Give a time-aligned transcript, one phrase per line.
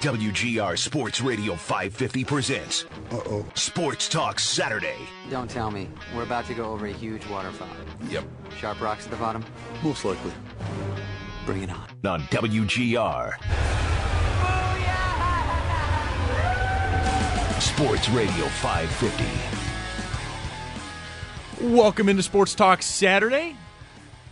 [0.00, 3.46] WGR Sports Radio 550 presents Uh-oh.
[3.54, 4.96] Sports Talk Saturday.
[5.30, 5.88] Don't tell me.
[6.14, 7.68] We're about to go over a huge waterfall.
[8.10, 8.24] Yep.
[8.58, 9.42] Sharp rocks at the bottom?
[9.82, 10.32] Most likely.
[11.46, 11.88] Bring it on.
[12.04, 13.32] On WGR.
[17.60, 19.24] Sports Radio 550.
[21.74, 23.56] Welcome into Sports Talk Saturday.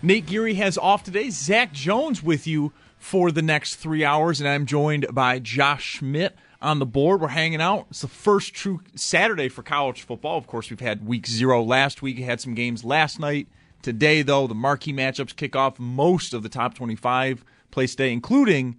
[0.03, 1.31] Nate Geary has off today.
[1.31, 6.36] Zach Jones with you for the next three hours, and I'm joined by Josh Schmidt
[6.61, 7.20] on the board.
[7.20, 7.89] We're hanging out.
[7.91, 10.39] It's the first true Saturday for college football.
[10.39, 12.19] Of course, we've had week zero last week.
[12.19, 13.48] We had some games last night.
[13.83, 18.78] Today, though, the marquee matchups kick off most of the top 25 place today, including.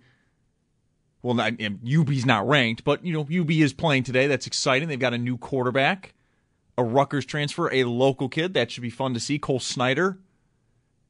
[1.21, 4.27] Well, not, UB's not ranked, but you know UB is playing today.
[4.27, 4.88] That's exciting.
[4.88, 6.13] They've got a new quarterback,
[6.77, 8.53] a Rutgers transfer, a local kid.
[8.53, 9.38] That should be fun to see.
[9.38, 10.17] Cole Snyder,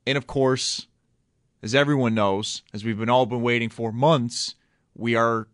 [0.08, 0.88] and of course,
[1.64, 4.56] as everyone knows, as we've been all been waiting for months,
[4.94, 5.48] we are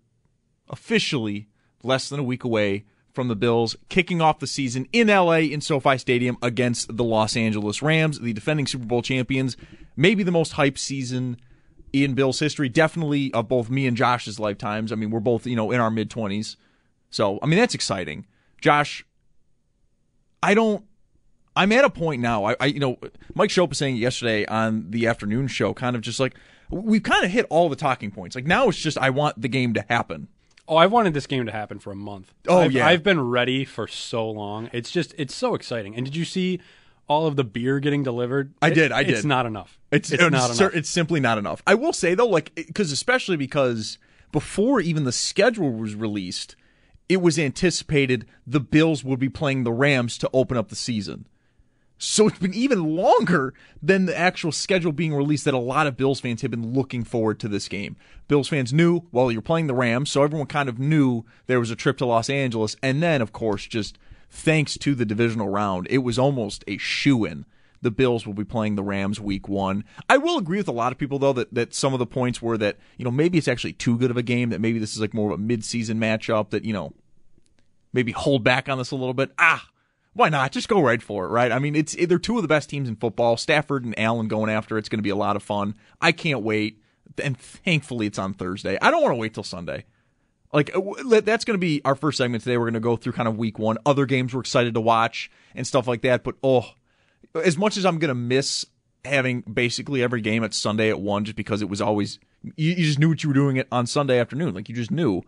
[0.67, 1.47] officially
[1.83, 5.61] less than a week away from the Bills kicking off the season in LA in
[5.61, 9.55] SoFi Stadium against the Los Angeles Rams, the defending Super Bowl champions.
[9.95, 11.37] Maybe the most hyped season
[11.93, 14.91] in Bills history, definitely of both me and Josh's lifetimes.
[14.91, 16.55] I mean, we're both, you know, in our mid 20s.
[17.11, 18.25] So, I mean, that's exciting.
[18.61, 19.05] Josh,
[20.41, 20.83] I don't
[21.59, 22.45] I'm at a point now.
[22.45, 22.97] I, I you know,
[23.35, 26.35] Mike Schopp was saying yesterday on the afternoon show, kind of just like
[26.69, 28.33] we've kind of hit all the talking points.
[28.33, 30.29] Like now, it's just I want the game to happen.
[30.69, 32.33] Oh, I've wanted this game to happen for a month.
[32.47, 34.69] Oh I've, yeah, I've been ready for so long.
[34.71, 35.97] It's just it's so exciting.
[35.97, 36.61] And did you see
[37.09, 38.53] all of the beer getting delivered?
[38.61, 38.93] I did.
[38.93, 39.15] I did.
[39.15, 39.77] It's not enough.
[39.91, 40.73] It's, it's, it's not enough.
[40.73, 41.61] It's simply not enough.
[41.67, 43.97] I will say though, like because especially because
[44.31, 46.55] before even the schedule was released,
[47.09, 51.27] it was anticipated the Bills would be playing the Rams to open up the season.
[52.01, 55.97] So it's been even longer than the actual schedule being released that a lot of
[55.97, 57.97] Bills fans have been looking forward to this game.
[58.29, 61.71] Bills fans knew, well, you're playing the Rams, so everyone kind of knew there was
[61.71, 62.77] a trip to Los Angeles.
[62.81, 63.99] And then, of course, just
[64.29, 67.45] thanks to the divisional round, it was almost a shoe in.
[67.81, 69.83] The Bills will be playing the Rams week one.
[70.09, 72.41] I will agree with a lot of people, though, that, that some of the points
[72.41, 74.93] were that, you know, maybe it's actually too good of a game, that maybe this
[74.93, 76.93] is like more of a midseason matchup, that, you know,
[77.91, 79.31] maybe hold back on this a little bit.
[79.37, 79.67] Ah,
[80.19, 80.51] why not?
[80.51, 81.49] Just go right for it, right?
[81.49, 83.37] I mean, it's they're two of the best teams in football.
[83.37, 85.75] Stafford and Allen going after it's going to be a lot of fun.
[86.01, 86.81] I can't wait,
[87.23, 88.77] and thankfully it's on Thursday.
[88.81, 89.85] I don't want to wait till Sunday.
[90.51, 92.57] Like uh, that's going to be our first segment today.
[92.57, 95.31] We're going to go through kind of week one, other games we're excited to watch
[95.55, 96.25] and stuff like that.
[96.25, 96.65] But oh,
[97.33, 98.65] as much as I'm going to miss
[99.05, 102.83] having basically every game at Sunday at one, just because it was always you, you
[102.83, 105.21] just knew what you were doing it on Sunday afternoon, like you just knew.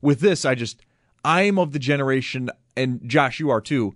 [0.00, 0.80] With this, I just
[1.24, 3.94] I'm of the generation, and Josh, you are too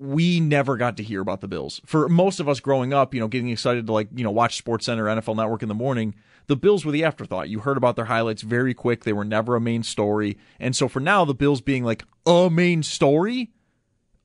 [0.00, 1.80] we never got to hear about the Bills.
[1.84, 4.56] For most of us growing up, you know, getting excited to like, you know, watch
[4.56, 6.14] Sports Center, NFL Network in the morning,
[6.46, 7.50] the Bills were the afterthought.
[7.50, 9.04] You heard about their highlights very quick.
[9.04, 10.38] They were never a main story.
[10.58, 13.50] And so for now, the Bills being like a main story,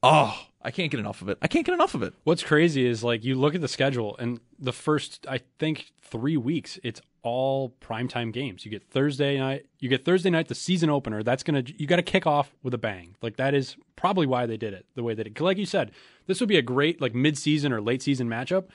[0.01, 1.37] oh, I can't get enough of it.
[1.41, 2.13] I can't get enough of it.
[2.23, 6.37] What's crazy is like you look at the schedule and the first I think 3
[6.37, 8.63] weeks it's all primetime games.
[8.63, 11.23] You get Thursday night, you get Thursday night the season opener.
[11.23, 13.15] That's going to you got to kick off with a bang.
[13.21, 15.41] Like that is probably why they did it the way they did.
[15.41, 15.91] Like you said,
[16.27, 18.65] this would be a great like mid-season or late season matchup,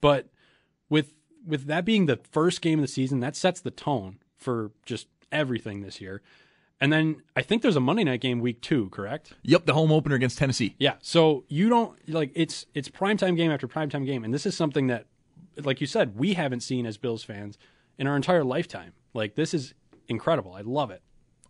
[0.00, 0.28] but
[0.90, 1.14] with
[1.46, 5.06] with that being the first game of the season, that sets the tone for just
[5.30, 6.22] everything this year.
[6.80, 9.34] And then I think there's a Monday night game week two, correct?
[9.42, 10.74] Yep, the home opener against Tennessee.
[10.78, 10.94] Yeah.
[11.00, 14.88] So you don't like it's it's primetime game after primetime game, and this is something
[14.88, 15.06] that,
[15.62, 17.58] like you said, we haven't seen as Bills fans
[17.98, 18.92] in our entire lifetime.
[19.14, 19.74] Like this is
[20.08, 20.54] incredible.
[20.54, 21.02] I love it.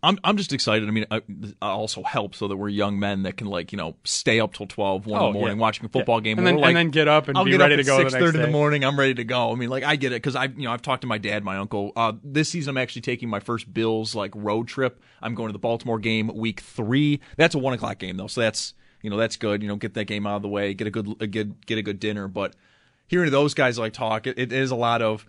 [0.05, 0.85] I'm I'm just excited.
[0.89, 1.21] I mean, I
[1.61, 4.67] also help so that we're young men that can like you know stay up till
[4.67, 5.61] 12, 1 Oh, in the morning yeah.
[5.61, 7.77] watching a football game, And then- like, and then get up and I'll be ready
[7.77, 8.83] to go 6:30 in the morning.
[8.83, 9.53] I'm ready to go.
[9.53, 11.45] I mean, like I get it because I you know I've talked to my dad,
[11.45, 11.93] my uncle.
[11.95, 15.01] Uh, this season I'm actually taking my first Bills like road trip.
[15.21, 17.21] I'm going to the Baltimore game week three.
[17.37, 18.73] That's a one o'clock game though, so that's
[19.03, 19.61] you know that's good.
[19.61, 21.77] You know, get that game out of the way, get a good a good get
[21.77, 22.27] a good dinner.
[22.27, 22.57] But
[23.07, 25.25] hearing those guys like talk, it, it is a lot of.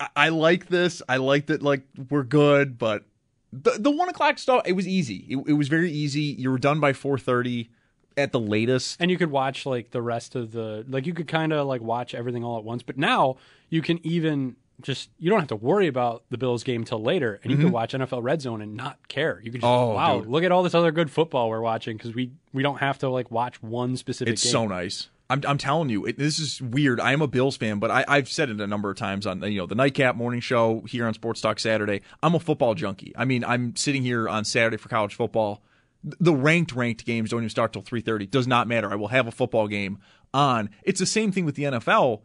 [0.00, 1.02] I- I like this.
[1.08, 1.62] I like that.
[1.62, 3.04] Like we're good, but
[3.52, 5.26] the the one o'clock stuff it was easy.
[5.28, 6.22] It, it was very easy.
[6.22, 7.70] You were done by four thirty.
[8.16, 8.96] at the latest.
[9.00, 11.80] and you could watch like the rest of the like you could kind of like
[11.80, 13.34] watch everything all at once but now
[13.70, 17.40] you can even just you don't have to worry about the bills game till later
[17.42, 19.90] and you can watch nfl red zone and not care you can just Mm-hmm.
[19.90, 20.28] Oh, wow dude.
[20.28, 23.08] look at all this other good football we're watching because we we don't have to
[23.08, 24.52] like watch one specific It's game.
[24.52, 25.08] so nice.
[25.30, 27.00] I'm, I'm telling you, it, this is weird.
[27.00, 29.42] I am a Bills fan, but I, I've said it a number of times on
[29.42, 32.02] you know the nightcap morning show here on Sports Talk Saturday.
[32.22, 33.14] I'm a football junkie.
[33.16, 35.62] I mean, I'm sitting here on Saturday for college football.
[36.02, 38.30] The ranked ranked games don't even start till 3:30.
[38.30, 38.92] Does not matter.
[38.92, 39.98] I will have a football game
[40.34, 40.68] on.
[40.82, 42.20] It's the same thing with the NFL,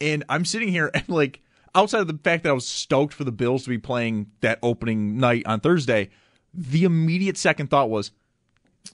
[0.00, 1.40] and I'm sitting here and like
[1.74, 4.58] outside of the fact that I was stoked for the Bills to be playing that
[4.62, 6.10] opening night on Thursday,
[6.52, 8.10] the immediate second thought was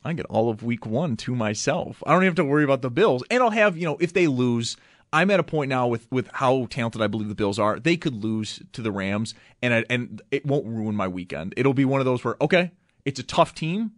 [0.05, 2.03] I get all of week one to myself.
[2.07, 3.23] I don't have to worry about the Bills.
[3.31, 4.77] And I'll have, you know, if they lose,
[5.13, 7.79] I'm at a point now with, with how talented I believe the Bills are.
[7.79, 11.55] They could lose to the Rams, and I, and it won't ruin my weekend.
[11.57, 12.71] It'll be one of those where, okay,
[13.05, 13.93] it's a tough team.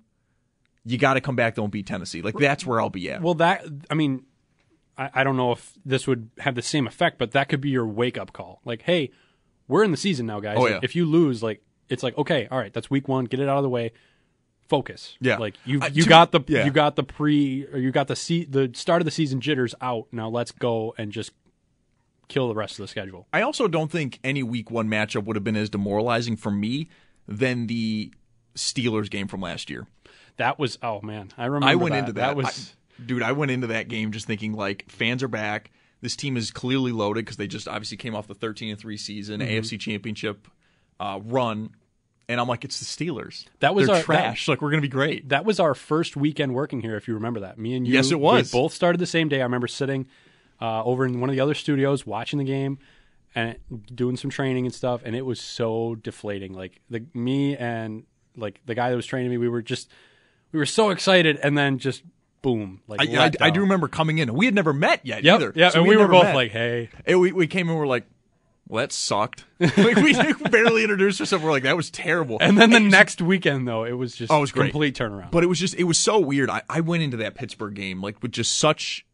[0.85, 2.23] You got to come back, don't beat Tennessee.
[2.23, 3.23] Like, that's where I'll be at.
[3.23, 4.25] well that i mean
[4.99, 7.71] I, I don't know if this would have the same effect but that could be
[7.71, 9.11] your wake up call like hey
[9.69, 10.81] we're in the season now guys Oh, yeah.
[10.83, 13.59] if you lose like it's like okay all right that's week one get it out
[13.59, 13.93] of the way
[14.69, 15.37] focus Yeah.
[15.39, 16.65] like you I- you got the yeah.
[16.65, 19.75] you got the pre or you got the se- the start of the season jitters
[19.81, 21.33] out now let's go and just
[22.29, 25.37] kill the rest of the schedule I also don't think any week one matchup would
[25.37, 26.89] have been as demoralizing for me
[27.29, 28.13] than the
[28.55, 29.87] Steelers game from last year.
[30.39, 31.99] that was oh man i remember I went that.
[32.01, 32.27] into that.
[32.29, 35.71] that was I- dude, I went into that game just thinking like fans are back.
[36.03, 38.97] This team is clearly loaded because they just obviously came off the 13 and 3
[38.97, 39.51] season, Mm-hmm.
[39.51, 40.47] AFC Championship
[41.01, 41.71] uh, run.
[42.29, 43.45] And I'm like, it's the Steelers.
[43.61, 44.49] That was They're our- trash.
[44.49, 45.29] like, we're going to be great.
[45.31, 47.59] that was our first weekend working here, if you remember that.
[47.59, 48.53] Me and you, Yes, it was.
[48.53, 49.41] We both started the same day.
[49.41, 50.07] I remember sitting
[50.61, 52.79] uh, over in one of the other studios watching the game
[53.35, 53.57] and
[53.95, 56.53] doing some training and stuff, and it was so deflating.
[56.55, 58.05] Like the me and
[58.37, 59.91] like the guy that was training me, we were just
[60.53, 62.03] we were so excited, and then just
[62.43, 64.33] boom, like I, I, I do remember coming in.
[64.35, 65.53] We had never met yet Yep, either.
[65.57, 66.35] yeah, So and we had were both met.
[66.35, 68.05] like, "Hey, And we, we came in and we're like,
[68.73, 69.45] well, that sucked.
[69.61, 70.15] like, we
[70.51, 71.45] barely introduced ourselves.
[71.45, 72.39] We're like, that was terrible.
[72.41, 74.71] And then the next weekend, though, it was just Oh, it was great.
[74.71, 75.31] complete turnaround.
[75.31, 76.49] But it was just it was so weird.
[76.49, 79.05] I, I went into that Pittsburgh game like with just such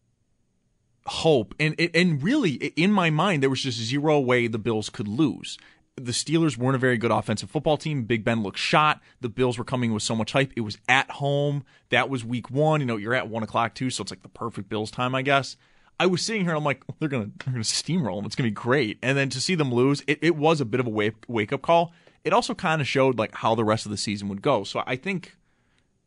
[1.06, 5.08] hope and and really in my mind there was just zero way the Bills could
[5.08, 5.58] lose.
[5.96, 8.04] The Steelers weren't a very good offensive football team.
[8.04, 9.00] Big Ben looked shot.
[9.20, 10.52] The Bills were coming with so much hype.
[10.54, 11.64] It was at home.
[11.90, 12.78] That was week one.
[12.78, 15.22] You know, you're at one o'clock too, so it's like the perfect Bills time, I
[15.22, 15.56] guess.
[16.00, 16.50] I was sitting here.
[16.50, 18.26] And I'm like, oh, they're gonna they're gonna steamroll them.
[18.26, 18.98] It's gonna be great.
[19.02, 21.52] And then to see them lose, it, it was a bit of a wake wake
[21.52, 21.92] up call.
[22.24, 24.64] It also kind of showed like how the rest of the season would go.
[24.64, 25.36] So I think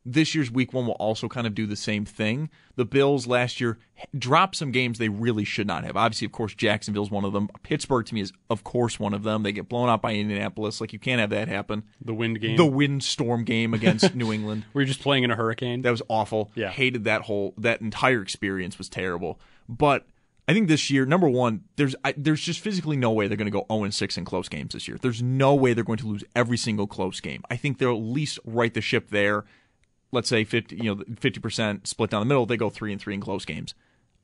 [0.04, 2.50] this year's week one will also kind of do the same thing.
[2.76, 3.78] The Bills last year
[4.18, 5.96] dropped some games they really should not have.
[5.96, 7.50] Obviously, of course, Jacksonville's one of them.
[7.62, 9.44] Pittsburgh to me is, of course, one of them.
[9.44, 10.82] They get blown out by Indianapolis.
[10.82, 11.84] Like you can't have that happen.
[12.04, 14.66] the wind game, The windstorm game against New England.
[14.74, 15.84] we were just playing in a hurricane.
[15.84, 16.52] That was awful.
[16.56, 16.70] Yeah.
[16.72, 19.40] Hated that whole that entire experience was terrible.
[19.72, 20.06] But
[20.48, 23.52] I think this year, number one, there's I, there's just physically no way they're going
[23.52, 24.98] to go 0 6 in close games this year.
[25.02, 27.42] There's no way they're going to lose every single close game.
[27.50, 29.46] I think they'll at least right the ship there.
[30.12, 32.46] Let's say 50, you know, 50% split down the middle.
[32.46, 33.74] They go 3 and 3 in close games.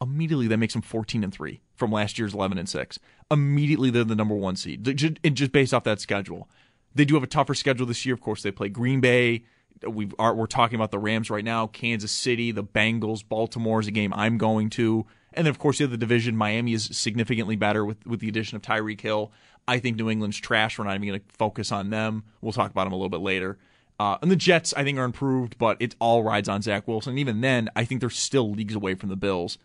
[0.01, 2.99] Immediately that makes them 14 and 3 from last year's 11 and 6.
[3.31, 4.85] Immediately they're the number 1 seed.
[5.23, 6.49] And just based off that schedule.
[6.93, 8.15] They do have a tougher schedule this year.
[8.15, 9.45] Of course, they play Green Bay.
[9.87, 13.87] We've are, we're talking about the Rams right now, Kansas City, the Bengals, Baltimore is
[13.87, 15.05] a game I'm going to,
[15.37, 18.55] and then of course the other division, Miami is significantly better with with the addition
[18.55, 19.31] of Tyreek Hill.
[19.67, 20.77] I think New England's trash.
[20.77, 22.23] We're not even going to focus on them.
[22.41, 23.57] We'll talk about them a little bit later.
[23.99, 27.11] Uh, and the Jets, I think, are improved, but it all rides on Zach Wilson.
[27.11, 29.57] And even then, I think they're still leagues away from the Bills.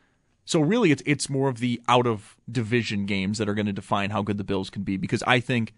[0.44, 3.72] So really, it's it's more of the out of division games that are going to
[3.72, 4.96] define how good the Bills can be.
[4.96, 5.74] Because I think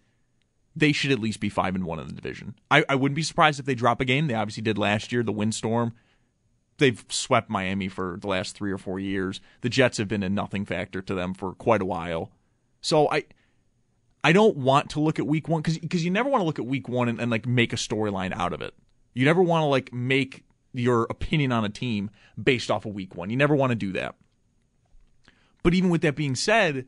[0.76, 2.54] they should at least be five and one in the division.
[2.70, 4.26] I, I wouldn't be surprised if they drop a game.
[4.26, 5.22] They obviously did last year.
[5.22, 5.94] The windstorm.
[6.78, 9.40] They've swept Miami for the last three or four years.
[9.60, 12.30] The Jets have been a nothing factor to them for quite a while.
[12.80, 13.24] So I
[14.24, 16.66] I don't want to look at week one because you never want to look at
[16.66, 18.74] week one and, and like make a storyline out of it.
[19.12, 22.10] You never want to like make your opinion on a team
[22.42, 23.30] based off of week one.
[23.30, 24.16] You never want to do that.
[25.62, 26.86] But even with that being said,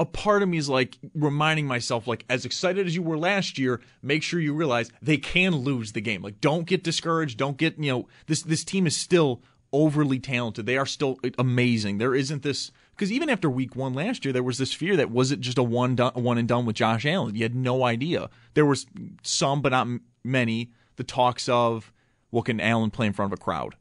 [0.00, 3.58] a part of me is like reminding myself, like, as excited as you were last
[3.58, 6.22] year, make sure you realize they can lose the game.
[6.22, 7.36] Like, don't get discouraged.
[7.36, 9.42] Don't get, you know, this this team is still
[9.72, 10.64] overly talented.
[10.64, 11.98] They are still amazing.
[11.98, 15.10] There isn't this because even after week one last year, there was this fear that
[15.10, 17.34] was it just a one done, one and done with Josh Allen.
[17.34, 18.30] You had no idea.
[18.54, 18.86] There was
[19.22, 19.86] some, but not
[20.24, 20.72] many.
[20.96, 21.92] The talks of,
[22.30, 23.74] well, can Allen play in front of a crowd?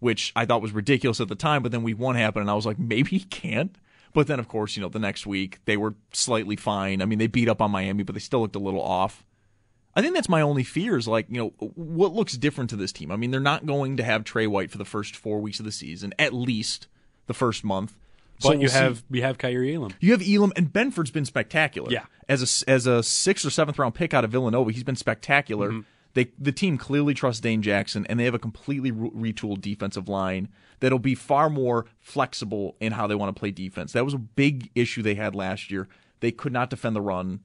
[0.00, 2.54] Which I thought was ridiculous at the time, but then week one happened, and I
[2.54, 3.76] was like, maybe he can't.
[4.16, 7.02] But then, of course, you know, the next week they were slightly fine.
[7.02, 9.26] I mean, they beat up on Miami, but they still looked a little off.
[9.94, 12.92] I think that's my only fear is like, you know, what looks different to this
[12.92, 13.10] team.
[13.10, 15.66] I mean, they're not going to have Tre White for the first four weeks of
[15.66, 16.86] the season, at least
[17.26, 17.94] the first month.
[18.38, 18.78] So But you we'll see.
[18.78, 19.92] have you have Kaiir Elam.
[20.00, 21.92] You have Elam and Benford's been spectacular.
[21.92, 22.06] Yeah.
[22.26, 25.72] As a as a sixth or seventh round pick out of Villanova, he's been spectacular.
[25.72, 25.80] Mm-hmm.
[26.16, 30.08] They the team clearly trusts Dane Jackson, and they have a completely re- retooled defensive
[30.08, 30.48] line
[30.80, 33.92] that'll be far more flexible in how they want to play defense.
[33.92, 35.88] That was a big issue they had last year.
[36.20, 37.40] They could not defend the run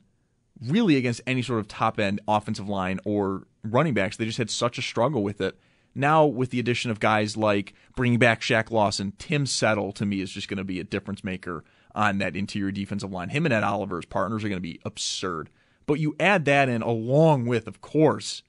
[0.65, 4.15] really against any sort of top end offensive line or running backs.
[4.15, 5.59] They just had such a struggle with it.
[5.93, 10.21] Now, with the addition of guys like bringing back Shaq Lawson, Tim Settle to me
[10.21, 13.27] is just going to be a difference maker on that interior defensive line.
[13.27, 15.49] Him and Ed Oliver's partners are going to be absurd.
[15.85, 18.43] But you add that in along with, of course,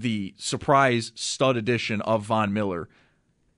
[0.00, 2.88] the surprise stud edition of Von Miller.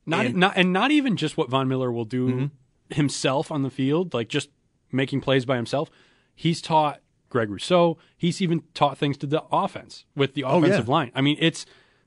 [0.07, 2.95] Not And- not and not even just what Von Miller will do Mm-hmm.
[2.95, 4.49] himself on the field, like just
[4.91, 5.91] making plays by himself.
[6.35, 7.99] He's taught Greg Rousseau.
[8.17, 10.67] He's even taught things to the offense with the Oh, yeah.
[10.67, 11.11] offensive line.
[11.15, 11.67] I mean, it's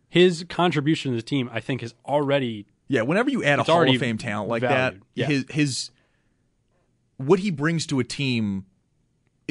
[0.09, 1.50] his contribution to the team.
[1.53, 5.01] I think is already Yeah, whenever you add a Hall of Fame talent like valued.
[5.01, 5.27] that, Yeah.
[5.27, 5.91] his his
[7.17, 8.65] what he brings to a team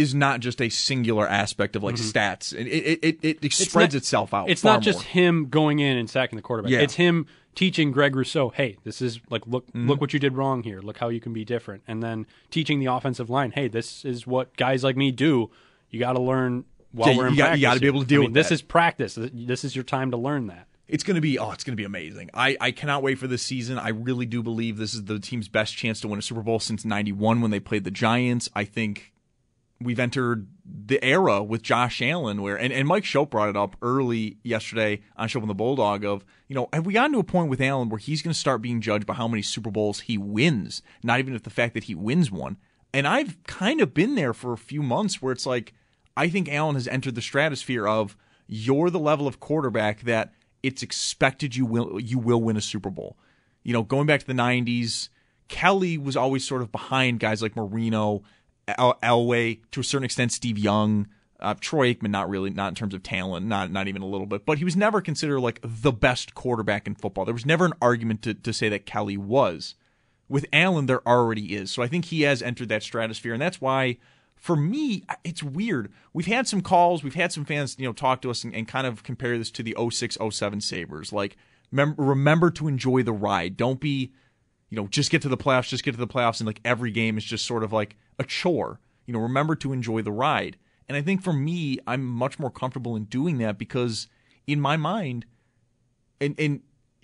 [0.01, 2.53] is not just a singular aspect of like stats.
[2.53, 3.79] It it it, it, it spreads Mm-hmm.
[3.81, 4.49] not- itself out.
[4.51, 5.05] It's not just more.
[5.05, 6.73] him going in and sacking the quarterback.
[6.73, 6.81] Yeah.
[6.81, 9.89] It's him teaching Greg Rousseau, "Hey, this is like look Mm-hmm.
[9.89, 10.81] look what you did wrong here.
[10.81, 14.27] Look how you can be different." And then teaching the offensive line, "Hey, this is
[14.27, 15.51] what guys like me do.
[15.91, 18.21] You got to learn while Yeah, we're in you got- gotta be able to deal
[18.21, 18.55] I mean, with this that.
[18.55, 19.17] is practice.
[19.17, 20.67] This is your time to learn that.
[20.89, 22.31] It's going to be oh, it's going to be amazing.
[22.35, 23.79] I, I cannot wait for this season.
[23.79, 26.59] I really do believe this is the team's best chance to win a Super Bowl
[26.59, 28.49] since '91 when they played the Giants.
[28.57, 29.13] I think
[29.81, 33.77] we've entered the era with Josh Allen where and, and Mike Schopp brought it up
[33.83, 37.25] early yesterday on Schopp and the Bulldog of you know have we gotten to a
[37.25, 40.01] point with Allen where he's going to start being judged by how many Super Bowls
[40.01, 42.57] he wins, not even if the fact that he wins one.
[42.93, 45.73] And I've kind of been there for a few months where it's like
[46.17, 50.33] I think Allen has entered the stratosphere of you're the level of quarterback that
[50.63, 53.17] it's expected you will you will win a Super Bowl.
[53.63, 55.09] You know, going back to the '90s,
[55.49, 58.23] Kelly was always sort of behind guys like Marino,
[58.79, 61.09] El- Elway, to a certain extent, Steve Young,
[61.41, 62.11] uh, Troy Aikman.
[62.11, 64.45] Not really, not in terms of talent, not not even a little bit.
[64.45, 67.25] But he was never considered like the best quarterback in football.
[67.25, 69.75] There was never an argument to to say that Kelly was.
[70.29, 71.73] With Allen, there already is.
[71.73, 73.97] So I think he has entered that stratosphere, and that's why
[74.41, 75.93] for me, it's weird.
[76.15, 78.67] We've had some calls, we've had some fans, you know, talk to us and, and
[78.67, 81.13] kind of compare this to the 06 07 Sabres.
[81.13, 81.37] Like,
[81.71, 83.59] mem- remember to enjoy the ride.
[83.59, 84.13] Don't be,
[84.71, 86.91] you know, just get to the playoffs, just get to the playoffs, and like every
[86.91, 88.79] game is just sort of like a chore.
[89.07, 90.57] You know, remember to enjoy the ride.
[90.89, 94.07] And I think for me, I'm much more comfortable in doing that because
[94.47, 95.27] in my mind,
[96.21, 96.61] and and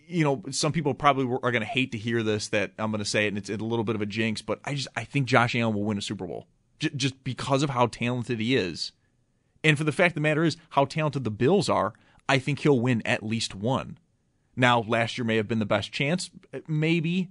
[0.08, 3.02] you know, some people probably are going to hate to hear this that I'm going
[3.02, 5.04] to say it, and it's a little bit of a jinx, but I just I
[5.04, 6.46] think Josh Allen will win a Super Bowl
[6.78, 8.92] J- just because of how talented he is,
[9.64, 11.94] and for the fact of the matter is how talented the Bills are.
[12.28, 13.98] I think he'll win at least one.
[14.56, 16.30] Now, last year may have been the best chance,
[16.66, 17.28] maybe,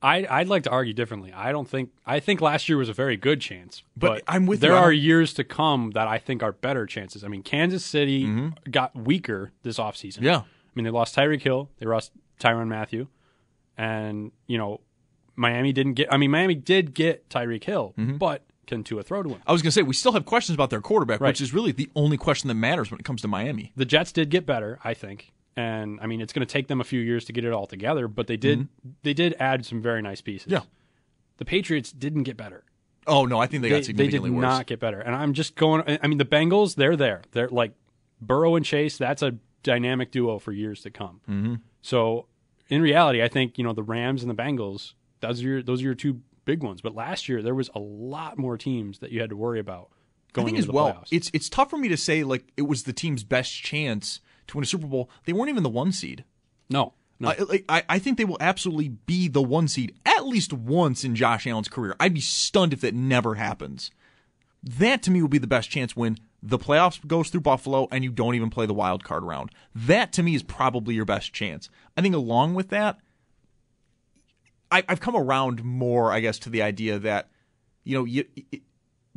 [0.00, 1.32] I, I'd like to argue differently.
[1.32, 4.46] I don't think I think last year was a very good chance, But but, I'm
[4.46, 4.76] with there you.
[4.76, 7.24] Are years to come that I think are better chances.
[7.24, 10.16] I mean, Kansas City got weaker this offseason.
[10.18, 10.24] Mm-hmm.
[10.24, 10.38] Yeah.
[10.38, 13.08] I mean, they lost Tyreek Hill, they lost Tyrann Mathieu,
[13.76, 14.80] and you know,
[15.36, 16.12] Miami didn't get.
[16.12, 18.16] I mean, Miami did get Tyreek Hill, Mm-hmm.
[18.16, 19.40] but can Tua throw to him?
[19.46, 21.28] I was going to say we still have questions about their quarterback, Right.
[21.30, 23.72] which is really the only question that matters when it comes to Miami.
[23.76, 26.80] The Jets did get better, I think, and I mean, it's going to take them
[26.80, 28.68] a few years to get it all together, but they did.
[29.02, 30.52] They did add some very nice pieces.
[30.52, 30.62] Mm-hmm.
[30.62, 30.70] Yeah.
[31.38, 32.62] The Patriots didn't get better.
[33.08, 34.30] Oh no, I think they, they, got they did worse.
[34.30, 35.00] not get better.
[35.00, 35.82] And I'm just going.
[36.00, 37.22] I mean, the Bengals, they're there.
[37.32, 37.72] They're like
[38.20, 38.98] Burrow and Chase.
[38.98, 39.34] That's a
[39.64, 41.20] dynamic duo for years to come.
[41.28, 41.54] Mm-hmm.
[41.82, 42.26] So,
[42.68, 44.92] in reality, I think you know the Rams and the Bengals.
[45.20, 46.82] Those are your those are your two big ones.
[46.82, 49.90] But last year there was a lot more teams that you had to worry about
[50.36, 51.08] I think into as the well, playoffs.
[51.10, 54.56] it's it's tough for me to say like it was the team's best chance to
[54.56, 55.10] win a Super Bowl.
[55.24, 56.24] They weren't even the one seed.
[56.68, 57.30] no, no.
[57.30, 61.16] I, I, I think they will absolutely be the one seed at least once in
[61.16, 61.96] Josh Allen's career.
[61.98, 63.90] I'd be stunned if that never happens.
[64.62, 68.04] That to me will be the best chance when the playoffs goes through Buffalo and
[68.04, 69.50] you don't even play the wild card round.
[69.74, 71.68] That to me is probably your best chance.
[71.96, 72.98] I think along with that,
[74.70, 77.30] I, I've come around more, I guess, to the idea that
[77.84, 78.62] you know you, it,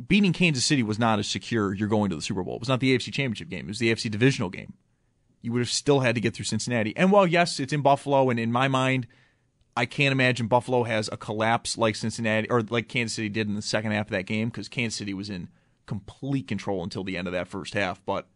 [0.04, 1.74] beating Kansas City was not as secure.
[1.74, 2.56] You're going to the Super Bowl.
[2.56, 3.66] It was not the AFC Championship game.
[3.66, 4.74] It was the AFC divisional game
[5.42, 6.96] you would have still had to get through Cincinnati.
[6.96, 9.06] And while yes, it's in Buffalo, and in my mind,
[9.76, 13.54] I can't imagine Buffalo has a collapse like Cincinnati or like Kansas City did in
[13.54, 15.48] the second half of that game because Kansas City was in
[15.86, 18.04] complete control until the end of that first half.
[18.06, 18.28] But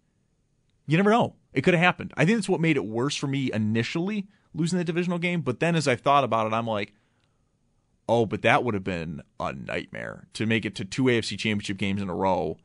[0.86, 2.12] you never know; it could have happened.
[2.16, 5.42] I think that's what made it worse for me initially losing the divisional game.
[5.42, 6.92] But then, as I thought about it, I'm like,
[8.08, 11.76] oh, but that would have been a nightmare to make it to two AFC Championship
[11.76, 12.56] games in a row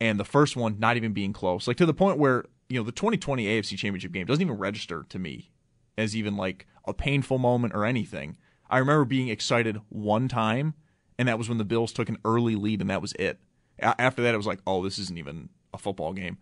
[0.00, 1.68] and the first one not even being close.
[1.68, 5.04] Like to the point where, you know, the 2020 AFC Championship game doesn't even register
[5.08, 5.50] to me
[5.98, 8.36] as even like a painful moment or anything.
[8.70, 10.74] I remember being excited one time,
[11.18, 13.40] and that was when the Bills took an early lead, and that was it.
[13.80, 16.38] A- After that, it was like, oh, this isn't even a football game.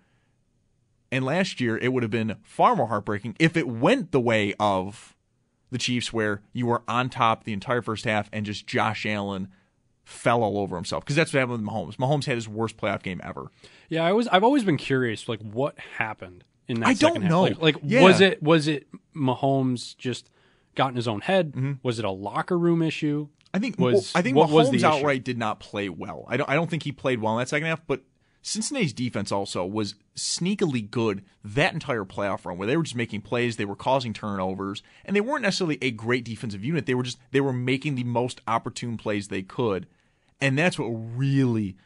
[1.11, 4.53] And last year, it would have been far more heartbreaking if it went the way
[4.61, 5.17] of
[5.71, 9.49] the Chiefs, where you were on top the entire first half and just Josh Allen
[10.09, 11.05] fell all over himself.
[11.05, 11.97] Because that's what happened with Mahomes.
[11.97, 13.51] Mahomes had his worst playoff game ever.
[13.91, 14.27] Yeah, I was.
[14.29, 16.87] I've always been curious, like what happened in that.
[16.87, 17.31] I don't second half?
[17.31, 17.43] know.
[17.43, 18.03] Like, like, Yeah.
[18.03, 20.31] was it was it Mahomes just
[20.75, 21.49] got in his own head?
[21.53, 21.73] Mm-hmm.
[21.83, 23.29] Was it a locker room issue?
[23.53, 24.87] I think Was- I think what Mahomes was the issue?
[24.87, 26.25] outright did not play well.
[26.29, 28.03] I don't I don't think he played well in that second half, but
[28.41, 33.21] Cincinnati's defense also was sneakily good that entire playoff run where they were just making
[33.23, 36.87] plays, they were causing turnovers, and they weren't necessarily a great defensive unit.
[36.87, 39.87] They were just they were making the most opportune plays they could.
[40.41, 41.77] And that's what really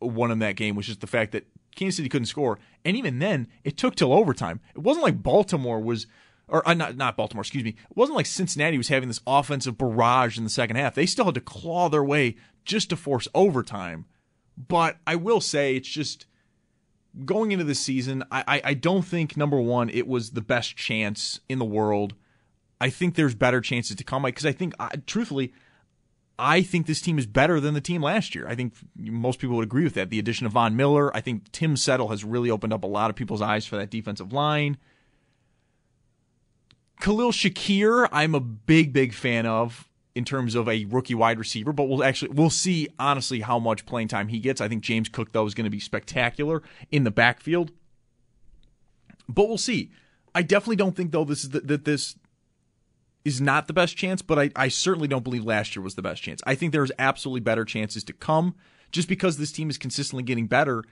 [0.00, 2.58] won them that game was just the fact that Kansas City couldn't score.
[2.84, 4.60] And even then, it took till overtime.
[4.74, 6.06] It wasn't like Baltimore was
[6.48, 7.70] or uh, not not Baltimore, excuse me.
[7.70, 10.94] It wasn't like Cincinnati was having this offensive barrage in the second half.
[10.94, 14.04] They still had to claw their way just to force overtime.
[14.56, 16.26] But I will say it's just
[17.24, 20.76] going into the season, I, I, I don't think number one, it was the best
[20.76, 22.14] chance in the world.
[22.80, 25.52] I think there's better chances to come because I think, I, truthfully,
[26.38, 28.48] I think this team is better than the team last year.
[28.48, 30.10] I think most people would agree with that.
[30.10, 33.10] The addition of Von Miller, I think Tim Settle has really opened up a lot
[33.10, 34.78] of people's eyes for that defensive line.
[37.00, 41.72] Khalil Shakir, I'm a big, big fan of in terms of a rookie wide receiver,
[41.72, 44.60] but we'll actually we'll see honestly how much playing time he gets.
[44.60, 47.72] I think James Cook though is going to be spectacular in the backfield,
[49.28, 49.90] but we'll see.
[50.34, 52.16] I definitely don't think though this is the, that this
[53.24, 56.02] is not the best chance, but I, I certainly don't believe last year was the
[56.02, 56.40] best chance.
[56.46, 58.54] I think there's absolutely better chances to come
[58.90, 60.84] just because this team is consistently getting better.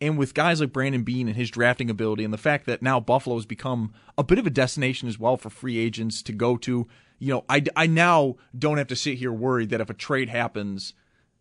[0.00, 3.00] And with guys like Brandon Beane and his drafting ability, and the fact that now
[3.00, 6.56] Buffalo has become a bit of a destination as well for free agents to go
[6.58, 6.86] to,
[7.18, 10.28] you know, I, I now don't have to sit here worried that if a trade
[10.28, 10.92] happens,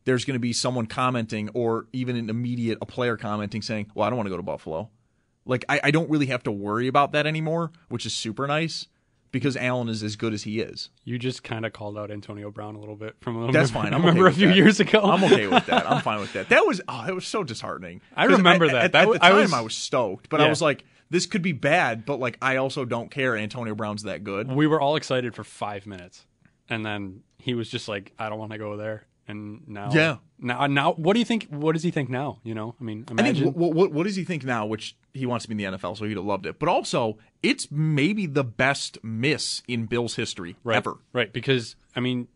[0.05, 4.05] there's going to be someone commenting or even an immediate a player commenting saying, "Well,
[4.05, 4.89] I don't want to go to Buffalo."
[5.45, 8.87] Like I, I don't really have to worry about that anymore, which is super nice
[9.35, 10.89] because Allen is as good as he is.
[11.03, 13.93] You just kind of called out Antonio Brown a little bit from a That's fine.
[13.93, 14.55] I remember okay a few that.
[14.55, 15.01] years ago.
[15.01, 15.91] I'm okay with that.
[15.91, 16.47] I'm fine with that.
[16.47, 17.99] That was oh, it was so disheartening.
[18.15, 18.83] I remember at- that.
[18.85, 20.85] At, That at was- the I time, was- I was stoked, but I was like,
[21.09, 22.05] this could be bad.
[22.05, 23.35] But like, I also don't care.
[23.35, 24.49] Antonio Brown's that good.
[24.49, 26.25] we were all excited for five minutes,
[26.69, 30.17] and then he was just like, "I don't want to go there." And now, Yeah.
[30.37, 31.47] now, uh, now, what do you think?
[31.49, 32.39] What does he think now?
[32.43, 34.65] You know, I mean, I think what, what what does he think now?
[34.65, 36.59] Which he wants to be in the NFL, so he'd have loved it.
[36.59, 40.97] But also, it's maybe the best miss in Bills history right, ever.
[41.11, 41.33] right?
[41.33, 42.27] Because I mean,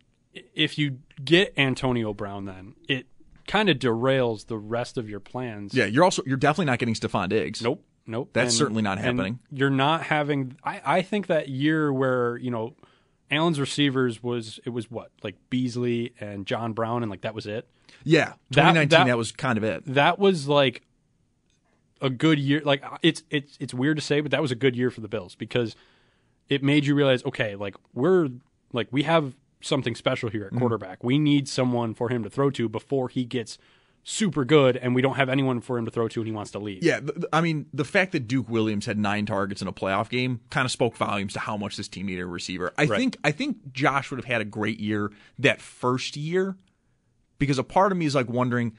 [0.56, 3.06] if you get Antonio Brown, then it
[3.48, 5.74] kind of derails the rest of your plans.
[5.74, 7.62] Yeah, you're also you're definitely not getting Stefon Diggs.
[7.62, 7.84] Nope.
[8.08, 8.32] Nope.
[8.34, 9.38] That's certainly not happening.
[9.52, 10.58] You're not having.
[10.64, 12.74] I, I think that year where you know,
[13.32, 17.46] Allen's receivers was it was what like Beasley and John Brown and like that was
[17.46, 17.68] it.
[18.04, 18.90] Yeah, 2019.
[18.90, 19.84] That, that- was kind of it.
[19.86, 20.84] That was like
[22.02, 22.62] a good year.
[22.64, 25.08] Like it's it's it's weird to say, but that was a good year for the
[25.08, 25.76] Bills because
[26.48, 28.30] it made you realize, okay, like we're
[28.74, 30.60] like we have something special here at Mm-hmm.
[30.60, 31.04] quarterback.
[31.04, 33.58] We need someone for him to throw to before he gets
[34.10, 36.50] super good, and we don't have anyone for him to throw to, and he wants
[36.52, 36.84] to leave.
[36.84, 37.00] Yeah,
[37.32, 40.66] I mean, the fact that Duke Williams had nine targets in a playoff game kind
[40.66, 42.74] of spoke volumes to how much this team needed a receiver.
[42.78, 42.98] I Right.
[42.98, 46.58] think I think Josh would have had a great year that first year
[47.38, 48.76] because a part of me is like wondering,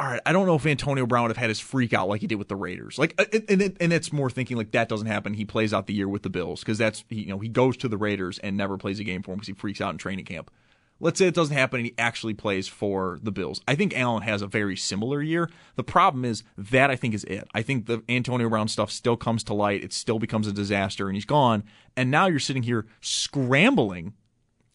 [0.00, 2.22] all right, I don't know if Antonio Brown would have had his freak out like
[2.22, 2.98] he did with the Raiders.
[2.98, 5.34] Like, uh, and and, and it's more thinking like that doesn't happen.
[5.34, 7.88] He plays out the year with the Bills because that's you know he goes to
[7.88, 10.24] the Raiders and never plays a game for him because he freaks out in training
[10.24, 10.50] camp.
[10.98, 13.60] Let's say it doesn't happen and he actually plays for the Bills.
[13.68, 15.50] I think Allen has a very similar year.
[15.74, 17.46] The problem is that I think is it.
[17.54, 19.84] I think the Antonio Brown stuff still comes to light.
[19.84, 21.64] It still becomes a disaster and he's gone.
[21.96, 24.14] And now you're sitting here scrambling,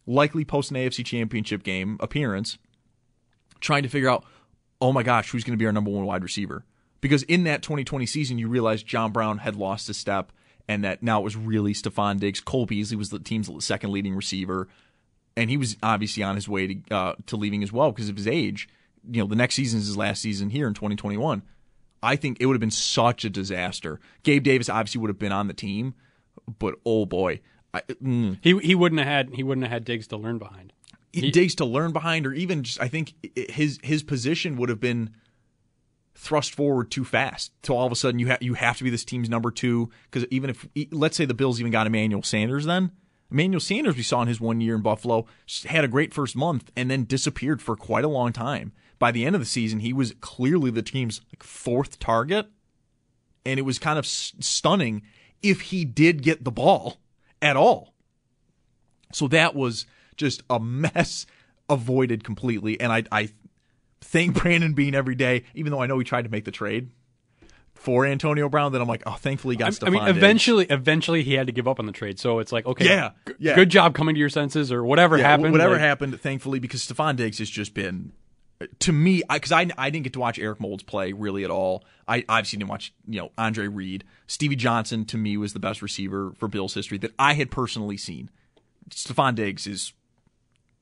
[0.05, 2.59] likely post an AFC championship game appearance,
[3.59, 4.23] trying to figure out,
[4.79, 6.65] oh my gosh, who's going to be our number one wide receiver?
[7.01, 10.31] Because in that 2020 season, you realized John Brown had lost a step
[10.67, 12.39] and that now it was really Stefon Diggs.
[12.39, 14.67] Cole Beasley was the team's second leading receiver
[15.35, 18.17] and he was obviously on his way to uh, to leaving as well because of
[18.17, 18.67] his age.
[19.09, 21.41] You know, the next season is his last season here in 2021.
[22.03, 23.99] I think it would have been such a disaster.
[24.23, 25.93] Gabe Davis obviously would have been on the team,
[26.59, 27.41] but oh boy,
[27.73, 30.73] I, mm, He he wouldn't have had he wouldn't have had Diggs to learn behind.
[31.13, 35.11] Diggs to learn behind, or even just I think his his position would have been
[36.15, 37.51] thrust forward too fast.
[37.63, 39.89] So all of a sudden you have you have to be this team's number two
[40.09, 42.91] because even if let's say the Bills even got Emmanuel Sanders, then
[43.31, 45.25] Emmanuel Sanders, we saw in his one year in Buffalo,
[45.65, 48.73] had a great first month and then disappeared for quite a long time.
[48.99, 52.47] By the end of the season, he was clearly the team's like fourth target,
[53.45, 55.01] and it was kind of s- stunning
[55.41, 56.97] if he did get the ball
[57.41, 57.93] at all.
[59.13, 59.85] So that was
[60.17, 61.25] just a mess
[61.69, 63.29] avoided completely, and I, I
[64.01, 66.91] thank Brandon Beane every day, even though I know he tried to make the trade
[67.81, 68.71] for Antonio Brown.
[68.71, 69.83] Then I'm like, oh, thankfully he got.
[69.83, 70.17] I, I mean, Stefon Diggs.
[70.17, 72.19] eventually, eventually he had to give up on the trade.
[72.19, 73.55] So it's like, okay, Yeah, g- yeah.
[73.55, 75.51] good job coming to your senses or whatever Yeah, happened.
[75.51, 78.11] Whatever like- happened, thankfully, because Stefon Diggs has just been
[78.79, 81.83] to me because I, I didn't get to watch Eric Moulds play really at all.
[82.07, 85.81] I obviously didn't watch you know Andre Reed, Stevie Johnson to me was the best
[85.81, 88.29] receiver for Bills history that I had personally seen.
[88.91, 89.93] Stefon Diggs is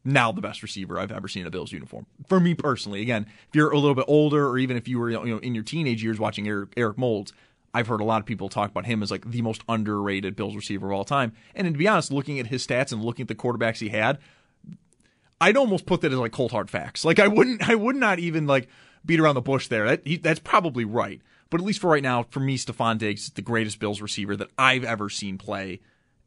[0.04, 3.02] now the best receiver I've ever seen in a Bills uniform for me personally.
[3.02, 5.54] Again, if you're a little bit older or even if you were you know in
[5.56, 7.34] your teenage years watching Eric, Eric Moulds.
[7.72, 10.56] I've heard a lot of people talk about him as like the most underrated Bills
[10.56, 11.34] receiver of all time.
[11.54, 14.18] And to be honest, looking at his stats and looking at the quarterbacks he had,
[15.40, 17.06] I'd almost put that as like cold hard facts.
[17.06, 18.68] Like I wouldn't, I would not even like
[19.06, 19.86] beat around the bush there.
[19.86, 21.22] That he, that's probably right.
[21.50, 24.36] But at least for right now, for me, Stefon Diggs is the greatest Bills receiver
[24.36, 25.80] that I've ever seen play,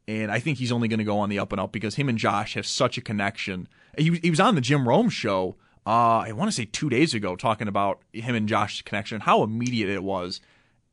[0.07, 2.09] and I think he's only going to go on the up and up because him
[2.09, 3.67] and Josh have such a connection.
[3.97, 5.55] He he was on the Jim Rome show.
[5.85, 9.43] Uh, I want to say two days ago, talking about him and Josh's connection, how
[9.43, 10.39] immediate it was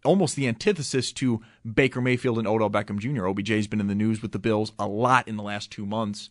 [0.05, 3.27] almost the antithesis to Baker Mayfield and Odell Beckham Jr.
[3.27, 6.31] OBJ's been in the news with the Bills a lot in the last two months,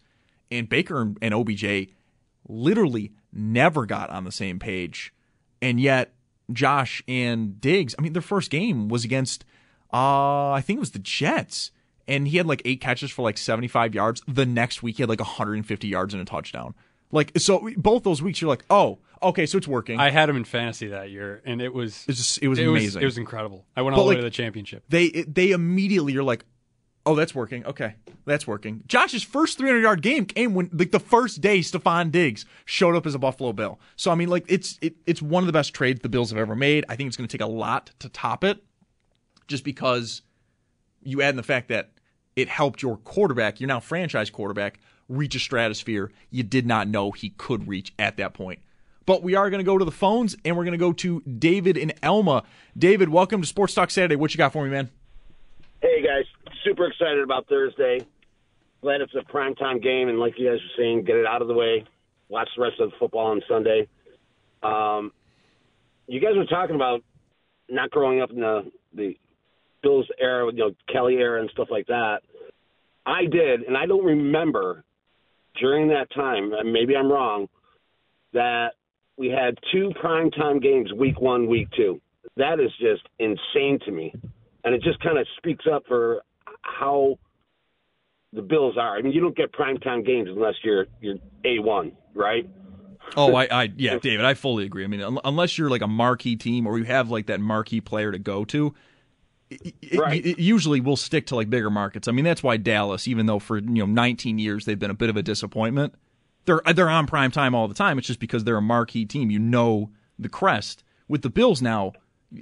[0.51, 1.89] and Baker and, OBJ
[2.47, 5.13] literally never got on the same page,
[5.61, 6.13] and yet
[6.51, 9.45] Josh and Diggs, I mean, their first game was against,
[9.93, 11.71] uh, I think it was the Jets,
[12.09, 14.21] and he had like eight catches for like 75 yards.
[14.27, 16.75] The next week, he had like 150 yards and a touchdown.
[17.11, 19.99] Like, so both those weeks, you're like, oh, okay, so it's working.
[19.99, 22.67] I had him in fantasy that year, and it was It's just- it was it
[22.67, 23.01] amazing.
[23.01, 23.65] it was incredible.
[23.75, 24.83] I went But, all the way to the championship.
[24.89, 26.45] they they immediately are like,
[27.07, 27.65] oh, that's working.
[27.65, 27.95] Okay,
[28.25, 28.83] that's working.
[28.85, 33.07] Josh's first 300 yard game came when like the first day Stefon Diggs showed up
[33.07, 33.79] as a Buffalo Bill.
[33.95, 36.37] So I mean, like it's it, it's one of the best trades the Bills have
[36.37, 36.85] ever made.
[36.89, 38.63] I think it's going to take a lot to top it,
[39.47, 40.21] just because
[41.01, 41.89] you add in the fact that
[42.41, 47.11] it helped your quarterback, your now franchise quarterback, reach a stratosphere you did not know
[47.11, 48.59] he could reach at that point.
[49.05, 51.21] But we are going to go to the phones and we're going to go to
[51.21, 52.43] David in Elma.
[52.77, 54.15] David, welcome to Sports Talk Saturday.
[54.15, 54.89] What you got for me, man?
[55.81, 56.25] Hey guys,
[56.63, 58.05] super excited about Thursday.
[58.81, 61.47] Glad it's a primetime game, and like you guys were saying, get it out of
[61.47, 61.85] the way.
[62.29, 63.87] Watch the rest of the football on Sunday.
[64.61, 65.11] Um,
[66.07, 67.01] you guys were talking about
[67.69, 69.17] not growing up in the the
[69.81, 72.19] Bills era, you know, Kelly era and stuff like that.
[73.05, 74.83] I did, and I don't remember
[75.59, 76.51] during that time.
[76.71, 77.47] Maybe I'm wrong.
[78.33, 78.73] That
[79.17, 81.99] we had two primetime games, week one, week two.
[82.37, 84.13] That is just insane to me
[84.63, 86.21] and it just kind of speaks up for
[86.61, 87.17] how
[88.33, 88.97] the Bills are.
[88.97, 92.47] I mean, you don't get primetime games unless you're you're a one, right?
[93.17, 94.83] Oh, I, I, yeah, David, I fully agree.
[94.83, 97.81] I mean, un- unless you're like a marquee team or you have like that marquee
[97.81, 98.75] player to go to,
[99.49, 100.25] it, Right.
[100.25, 102.07] it usually will stick to like bigger markets.
[102.07, 104.95] I mean, that's why Dallas, even though for you know 19 years they've been a
[104.95, 105.95] bit of a disappointment,
[106.45, 107.97] they're they're on prime time all the time.
[107.97, 109.29] It's just because they're a marquee team.
[109.31, 110.83] You know the crest.
[111.07, 111.93] With the Bills now,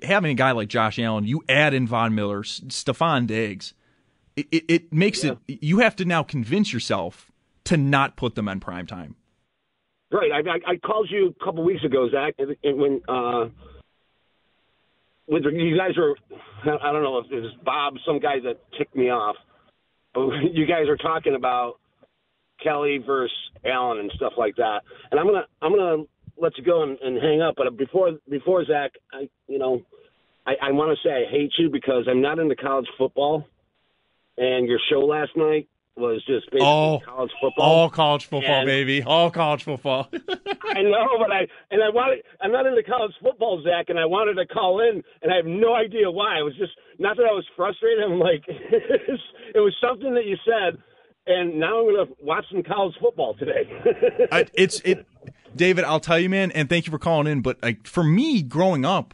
[0.03, 3.73] having a guy like Josh Allen, you add in Von Miller, S- Stefon Diggs,
[4.35, 5.37] it, it, it makes it.
[5.47, 7.31] You have to now convince yourself
[7.63, 9.15] to not put them on prime time.
[10.11, 10.31] Right.
[10.31, 13.47] I, I, I called you a couple weeks ago, Zach, and, and when uh,
[15.27, 16.15] with you guys were,
[16.63, 19.35] I don't know if it was Bob, some guy that ticked me off,
[20.13, 21.75] but you guys are talking about
[22.63, 23.35] Kelly versus
[23.65, 26.03] Allen and stuff like that, and I'm gonna I'm gonna
[26.37, 27.55] let you go and, and hang up.
[27.57, 29.81] But before before Zach, I you know,
[30.45, 33.45] I, I want to say I hate you because I'm not into college football,
[34.37, 37.65] and your show last night was just basically Oh, college football.
[37.65, 39.01] All college football, And- baby.
[39.03, 40.09] All college football.
[40.13, 42.23] I know, but I and I wanted.
[42.41, 45.45] I'm not into college football, Zach, and I wanted to call in, and I have
[45.45, 46.39] no idea why.
[46.39, 48.03] It was just not that I was frustrated.
[48.03, 50.77] I'm like, it was something that you said,
[51.25, 53.63] and now I'm going to watch some college football today.
[54.31, 55.05] I, it's it,
[55.55, 55.83] David.
[55.85, 57.41] I'll tell you, man, and thank you for calling in.
[57.41, 59.13] But like for me, growing up,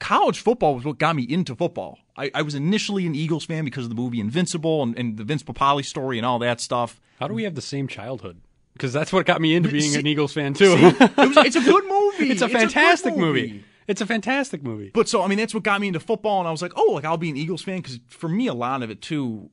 [0.00, 1.98] college football was what got me into football.
[2.16, 5.24] I, I was initially an Eagles fan because of the movie Invincible and, and the
[5.24, 7.00] Vince Papale story and all that stuff.
[7.18, 8.40] How do we have the same childhood?
[8.74, 10.74] Because that's what got me into being See- an Eagles fan too.
[10.78, 12.30] It was, it's a good movie.
[12.30, 13.64] it's a fantastic movie.
[13.88, 14.90] It's a fantastic movie.
[14.94, 16.92] But so I mean, that's what got me into football, and I was like, oh,
[16.92, 19.50] like I'll be an Eagles fan because for me, a lot of it too.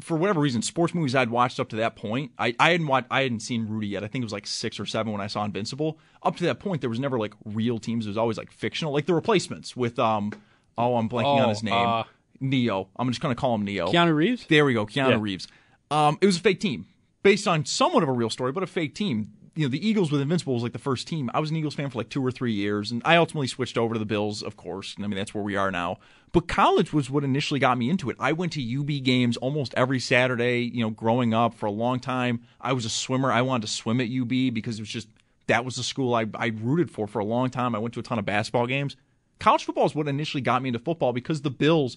[0.00, 3.06] For whatever reason, sports movies I'd watched up to that point, I, I hadn't watched,
[3.12, 4.02] I hadn't seen Rudy yet.
[4.02, 6.00] I think it was like six or seven when I saw Invincible.
[6.24, 8.06] Up to that point, there was never like real teams.
[8.06, 10.32] It was always like fictional, like the replacements with um.
[10.78, 11.74] Oh, I'm blanking on Oh, his name.
[11.74, 12.04] uh,
[12.40, 12.88] Neo.
[12.96, 13.88] I'm just gonna call him Neo.
[13.90, 14.46] Keanu Reeves.
[14.48, 15.18] There we go, Keanu Yeah.
[15.20, 15.48] Reeves.
[15.90, 16.86] Um, it was a fake team
[17.22, 19.32] based on somewhat of a real story, but a fake team.
[19.56, 21.28] You know, the Eagles with Invincible was like the first team.
[21.34, 23.76] I was an Eagles fan for like two or three years, and I ultimately switched
[23.76, 24.94] over to the Bills, of course.
[24.94, 25.98] And I mean, that's where we are now.
[26.30, 28.16] But college was what initially got me into it.
[28.20, 31.98] I went to UB games almost every Saturday, you know, growing up for a long
[31.98, 32.42] time.
[32.60, 33.32] I was a swimmer.
[33.32, 35.08] I wanted to swim at UB because it was just
[35.48, 37.74] that was the school I, I rooted for for a long time.
[37.74, 38.96] I went to a ton of basketball games.
[39.38, 41.96] College football is what initially got me into football because the Bills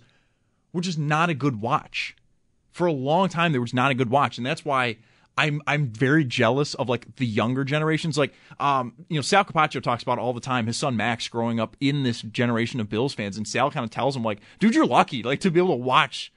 [0.73, 2.15] were just not a good watch.
[2.71, 4.97] For a long time, they was not a good watch, and that's why
[5.38, 8.17] I'm I'm very jealous of like the younger generations.
[8.17, 11.60] Like, um, you know, Sal Capaccio talks about all the time his son Max growing
[11.60, 14.75] up in this generation of Bills fans, and Sal kind of tells him like, dude,
[14.75, 16.32] you're lucky like to be able to watch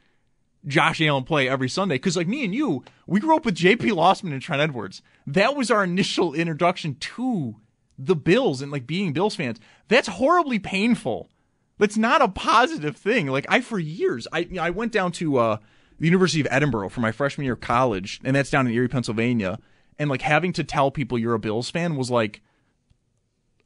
[0.66, 1.96] Josh Allen play every Sunday.
[1.96, 3.90] Because like me and you, we grew up with J.P.
[3.90, 5.02] Losman and Trent Edwards.
[5.26, 7.56] That was our initial introduction to
[7.98, 9.58] the Bills and like being Bills fans.
[9.88, 11.30] That's horribly painful.
[11.78, 13.26] That's not a positive thing.
[13.26, 15.56] Like I for years, I I went down to uh,
[15.98, 18.88] the University of Edinboro for my freshman year of college, and that's down in Erie,
[18.88, 19.58] Pennsylvania.
[19.98, 22.42] And like having to tell people you're a Bills fan was like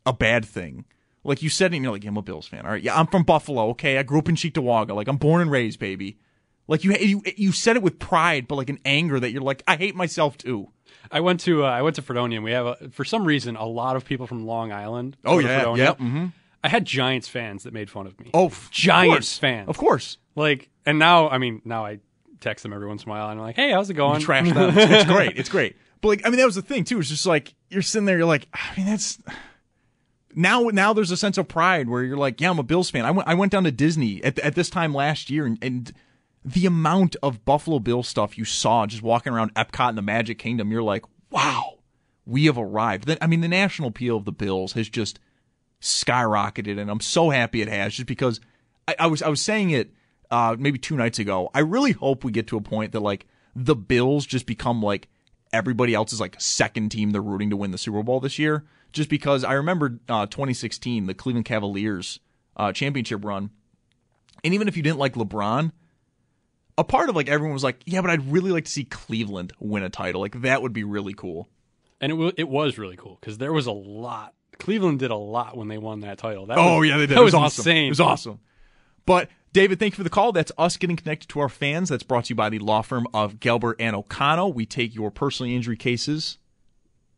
[0.04, 0.84] a bad thing.
[1.24, 2.64] Like you said, it and you're like, I'm a Bills fan.
[2.64, 3.70] All right, yeah, I'm from Buffalo.
[3.70, 4.94] Okay, I grew up in Cheektowaga.
[4.94, 6.18] Like I'm born and raised, baby.
[6.66, 9.62] Like you, you, you said it with pride, but like an anger that you're like,
[9.66, 10.70] I hate myself too.
[11.10, 12.38] I went to uh, I went to Fredonia.
[12.38, 15.16] and We have a, for some reason a lot of people from Long Island.
[15.24, 15.92] Oh yeah, yeah.
[15.94, 16.26] Mm-hmm.
[16.62, 18.30] I had Giants fans that made fun of me.
[18.34, 19.38] Oh, of Giants course.
[19.38, 19.68] fans.
[19.68, 20.18] of course.
[20.34, 22.00] Like, and now I mean now I
[22.40, 24.20] text them every once in a while and I'm like, hey, how's it going?
[24.20, 24.76] You trash them.
[24.76, 25.36] It's, it's great.
[25.38, 25.76] It's great.
[26.00, 27.00] But like, I mean, that was the thing too.
[27.00, 28.18] It's just like you're sitting there.
[28.18, 29.18] You're like, I mean, that's
[30.34, 30.62] now.
[30.72, 33.04] Now there's a sense of pride where you're like, yeah, I'm a Bills fan.
[33.04, 33.28] I went.
[33.28, 35.92] I went down to Disney at at this time last year, and, and
[36.44, 40.38] the amount of Buffalo Bill stuff you saw just walking around Epcot and the Magic
[40.38, 41.78] Kingdom, you're like, wow,
[42.24, 43.10] we have arrived.
[43.20, 45.18] I mean, the national appeal of the Bills has just
[45.80, 47.94] skyrocketed, and I'm so happy it has.
[47.94, 48.40] Just because
[48.86, 49.92] I, I was I was saying it
[50.30, 51.50] uh, maybe two nights ago.
[51.54, 55.08] I really hope we get to a point that like the Bills just become like
[55.52, 58.64] everybody else's like second team they're rooting to win the Super Bowl this year.
[58.92, 62.20] Just because I remember uh, 2016, the Cleveland Cavaliers
[62.56, 63.50] uh, championship run,
[64.42, 65.72] and even if you didn't like LeBron,
[66.78, 69.52] a part of like everyone was like, yeah, but I'd really like to see Cleveland
[69.58, 70.20] win a title.
[70.22, 71.48] Like that would be really cool.
[72.00, 74.34] And it w- it was really cool because there was a lot.
[74.58, 76.46] Cleveland did a lot when they won that title.
[76.46, 77.16] That Oh was, yeah, they did.
[77.16, 77.62] That it was, was awesome.
[77.62, 77.86] insane.
[77.86, 78.40] It was awesome.
[79.04, 80.32] But David, thank you for the call.
[80.32, 81.88] That's us getting connected to our fans.
[81.88, 84.52] That's brought to you by the law firm of Gelber and O'Connell.
[84.52, 86.38] We take your personal injury cases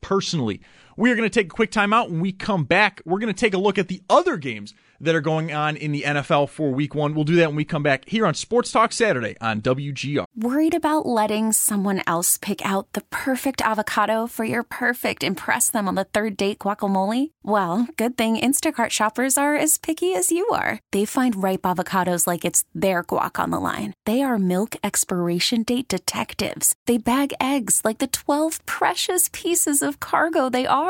[0.00, 0.60] personally.
[0.96, 2.10] We are going to take a quick time out.
[2.10, 5.14] When we come back, we're going to take a look at the other games that
[5.14, 7.14] are going on in the NFL for week one.
[7.14, 10.24] We'll do that when we come back here on Sports Talk Saturday on WGR.
[10.36, 15.88] Worried about letting someone else pick out the perfect avocado for your perfect impress them
[15.88, 17.30] on the third date guacamole?
[17.42, 20.78] Well, good thing Instacart shoppers are as picky as you are.
[20.92, 23.94] They find ripe avocados like it's their guac on the line.
[24.04, 26.74] They are milk expiration date detectives.
[26.86, 30.89] They bag eggs like the 12 precious pieces of cargo they are.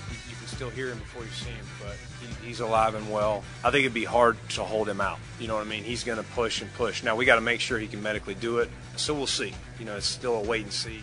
[0.51, 3.43] still hear him before you see him, but he, he's alive and well.
[3.63, 5.19] I think it'd be hard to hold him out.
[5.39, 5.83] You know what I mean?
[5.83, 7.03] He's going to push and push.
[7.03, 8.69] Now we got to make sure he can medically do it.
[8.95, 9.53] So we'll see.
[9.79, 11.01] You know, it's still a wait and see.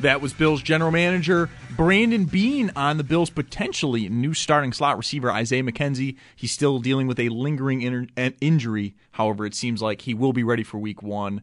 [0.00, 5.30] That was Bills general manager Brandon Beane on the Bills' potentially new starting slot receiver
[5.30, 6.16] Isaiah McKenzie.
[6.34, 8.94] He's still dealing with a lingering in- injury.
[9.12, 11.42] However, it seems like he will be ready for week one.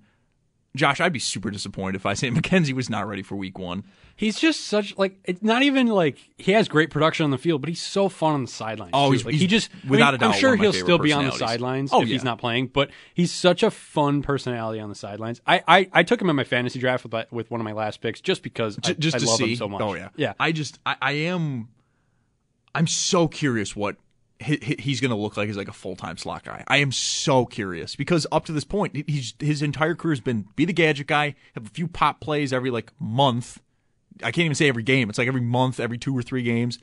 [0.75, 3.84] Josh, I'd be super disappointed if Isaiah McKenzie was not ready for week one.
[4.15, 7.62] He's just such like it's not even like he has great production on the field,
[7.62, 8.91] but he's so fun on the sidelines.
[8.93, 10.60] Oh, he's- like, he's he just without I mean, a doubt I'm sure one of
[10.60, 12.13] my he'll still be on the sidelines Oh, if yeah.
[12.13, 15.41] he's not playing, but he's such a fun personality on the sidelines.
[15.47, 18.01] I I, I took him in my fantasy draft with with one of my last
[18.01, 19.51] picks just because I, J- just I to love see.
[19.51, 19.82] him so much.
[19.82, 20.34] Oh yeah, yeah.
[20.39, 21.69] I just I, I am.
[22.75, 23.95] I'm so curious what
[24.39, 26.63] he, he- he's going to look like he's like a full time slot guy.
[26.67, 30.21] I am so curious because up to this point, he- he's his entire career has
[30.21, 33.60] been be the gadget guy, have a few pop plays every like month.
[34.21, 35.10] I can't even say every game.
[35.10, 36.80] It's like every month, every two or three games.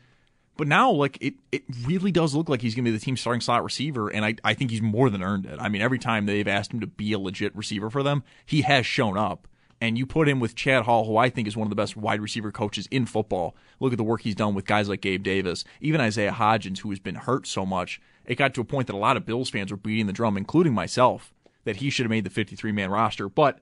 [0.56, 3.20] But now, like it, it really does look like he's going to be the team's
[3.20, 5.58] starting slot receiver, and I, I think he's more than earned it.
[5.60, 8.62] I mean, every time they've asked him to be a legit receiver for them, he
[8.62, 9.46] has shown up.
[9.80, 11.96] And you put him with Chad Hall, who I think is one of the best
[11.96, 13.54] wide receiver coaches in football.
[13.78, 16.90] Look at the work he's done with guys like Gabe Davis, even Isaiah Hodgins, who
[16.90, 18.00] has been hurt so much.
[18.24, 20.36] It got to a point that a lot of Bills fans were beating the drum,
[20.36, 21.32] including myself,
[21.64, 23.28] that he should have made the 53 man roster.
[23.28, 23.60] But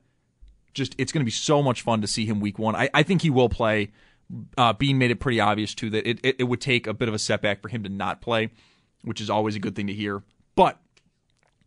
[0.73, 2.77] just it's going to be so much fun to see him week one.
[2.77, 3.93] I, I think he will play.
[4.57, 7.09] Uh, Beane made it pretty obvious too that it, it, it would take a bit
[7.09, 8.51] of a setback for him to not play,
[9.03, 10.23] which is always a good thing to hear.
[10.55, 10.81] But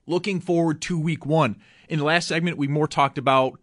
[0.06, 1.58] looking forward to week one.
[1.90, 3.60] In the last segment, we more talked about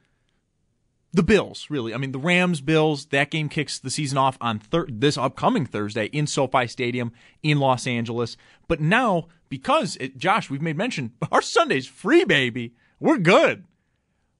[1.15, 1.95] the Bills, really.
[1.95, 5.65] I mean, the Rams, Bills, that game kicks the season off on thir- this upcoming
[5.65, 8.37] Thursday in SoFi Stadium in Los Angeles.
[8.69, 12.75] But now, because, it, Josh, we've made mention, our Sunday's free, baby.
[13.01, 13.65] We're good.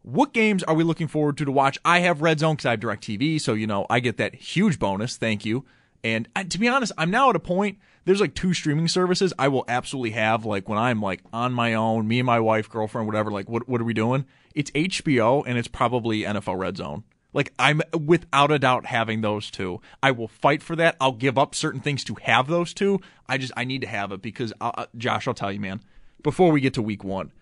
[0.03, 1.79] What games are we looking forward to to watch?
[1.85, 4.79] I have Red Zone because I have DirecTV, so, you know, I get that huge
[4.79, 5.17] bonus.
[5.17, 5.65] Thank you.
[6.03, 9.33] And uh, to be honest, I'm now at a point, there's like two streaming services
[9.39, 12.69] I will absolutely have, like when I'm like on my own, me and my wife,
[12.69, 14.27] girlfriend, whatever, like what, what are we doing?
[14.55, 17.05] It's HBO and it's probably NFL Red Zone.
[17.33, 19.81] Like I'm without a doubt having those two.
[20.03, 20.97] I will fight for that.
[21.01, 23.01] I'll give up certain things to have those two.
[23.29, 25.83] I just I need to have it because uh, Josh, I'll tell you, man.
[26.23, 27.33] Before we get to week one,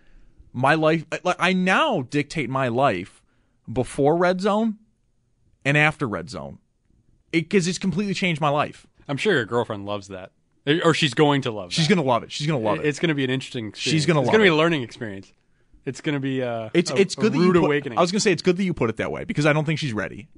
[0.53, 3.23] my life like I now dictate my life
[3.71, 4.79] before Red Zone
[5.65, 6.59] and after Red Zone
[7.31, 8.87] because it's completely changed my life.
[9.09, 10.33] I'm sure your girlfriend loves that,
[10.67, 11.71] or she's going to love.
[11.71, 11.73] It.
[11.73, 12.33] She's gonna love it.
[12.33, 12.87] She's gonna love it.
[12.87, 13.69] It's going to be an interesting.
[13.69, 13.93] Experience.
[13.93, 14.27] She's gonna love.
[14.27, 15.33] It's going to be a learning experience.
[15.85, 17.99] It's going to be uh, It's a, it's good a that rude you put, awakening.
[17.99, 19.65] I was gonna say it's good that you put it that way because I don't
[19.65, 20.29] think she's ready.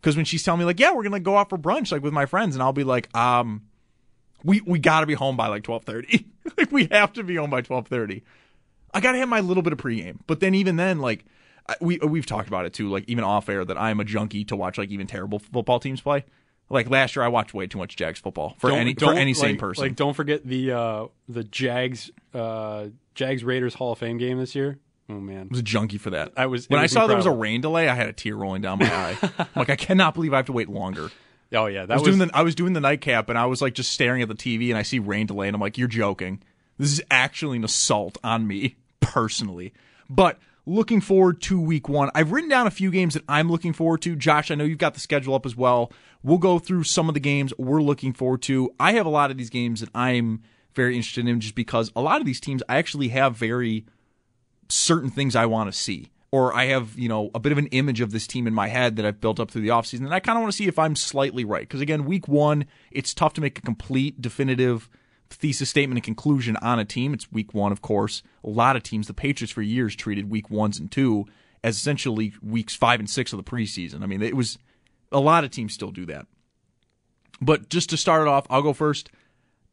[0.00, 2.12] Because when she's telling me like, yeah, we're gonna go out for brunch like with
[2.12, 3.62] my friends, and I'll be like, um,
[4.42, 6.26] we we gotta be home by like twelve thirty.
[6.56, 8.24] like we have to be home by twelve thirty.
[8.92, 11.24] I gotta have my little bit of pregame, but then even then, like
[11.80, 14.56] we we've talked about it too, like even off air that I'm a junkie to
[14.56, 16.24] watch like even terrible football teams play.
[16.70, 19.20] Like last year, I watched way too much Jags football for Don't- any don't, for
[19.20, 19.84] any sane like- person.
[19.84, 24.54] Like, don't forget the uh, the Jags uh, Jags Raiders Hall of Fame game this
[24.54, 24.78] year.
[25.10, 26.32] Oh man, I was a junkie for that.
[26.36, 28.12] I was- when it I was saw there was a rain delay, I had a
[28.14, 28.86] tear rolling down my
[29.22, 29.46] eye.
[29.54, 31.10] Like I cannot believe I have to wait longer.
[31.52, 33.60] oh yeah, that I was, doing the I was doing the nightcap and I was
[33.60, 35.88] like just staring at the TV and I see rain delay and I'm like, you're
[35.88, 36.42] joking.
[36.78, 39.74] This is actually an assault on me personally.
[40.08, 42.10] But looking forward to week one.
[42.14, 44.14] I've written down a few games that I'm looking forward to.
[44.14, 45.92] Josh, I know you've got the schedule up as well.
[46.22, 48.72] We'll go through some of the games we're looking forward to.
[48.78, 50.42] I have a lot of these games that I'm
[50.74, 53.86] very interested in just because a lot of these teams I actually have very
[54.68, 56.10] certain things I want to see.
[56.30, 58.68] Or I have, you know, a bit of an image of this team in my
[58.68, 60.06] head that I've built up through the offseason.
[60.06, 61.60] And I kind of want to see if I'm slightly right.
[61.60, 64.88] Because again, week one, it's tough to make a complete, definitive
[65.32, 67.14] thesis statement and conclusion on a team.
[67.14, 68.22] It's week one, of course.
[68.44, 71.26] A lot of teams, the Patriots for years treated week ones and two
[71.64, 74.02] as essentially weeks five and six of the preseason.
[74.02, 74.58] I mean, it was
[75.10, 76.26] a lot of teams still do that.
[77.40, 79.10] But just to start it off, I'll go first.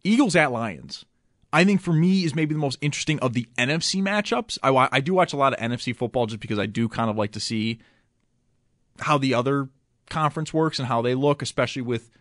[0.04, 1.06] Eagles at Lions.
[1.52, 4.58] I think for me is maybe the most interesting of the NFC matchups.
[4.62, 7.18] I, I do watch a lot of NFC football just because I do kind of
[7.18, 7.80] like to see
[9.00, 9.70] how the other
[10.10, 12.12] conference works and how they look, especially with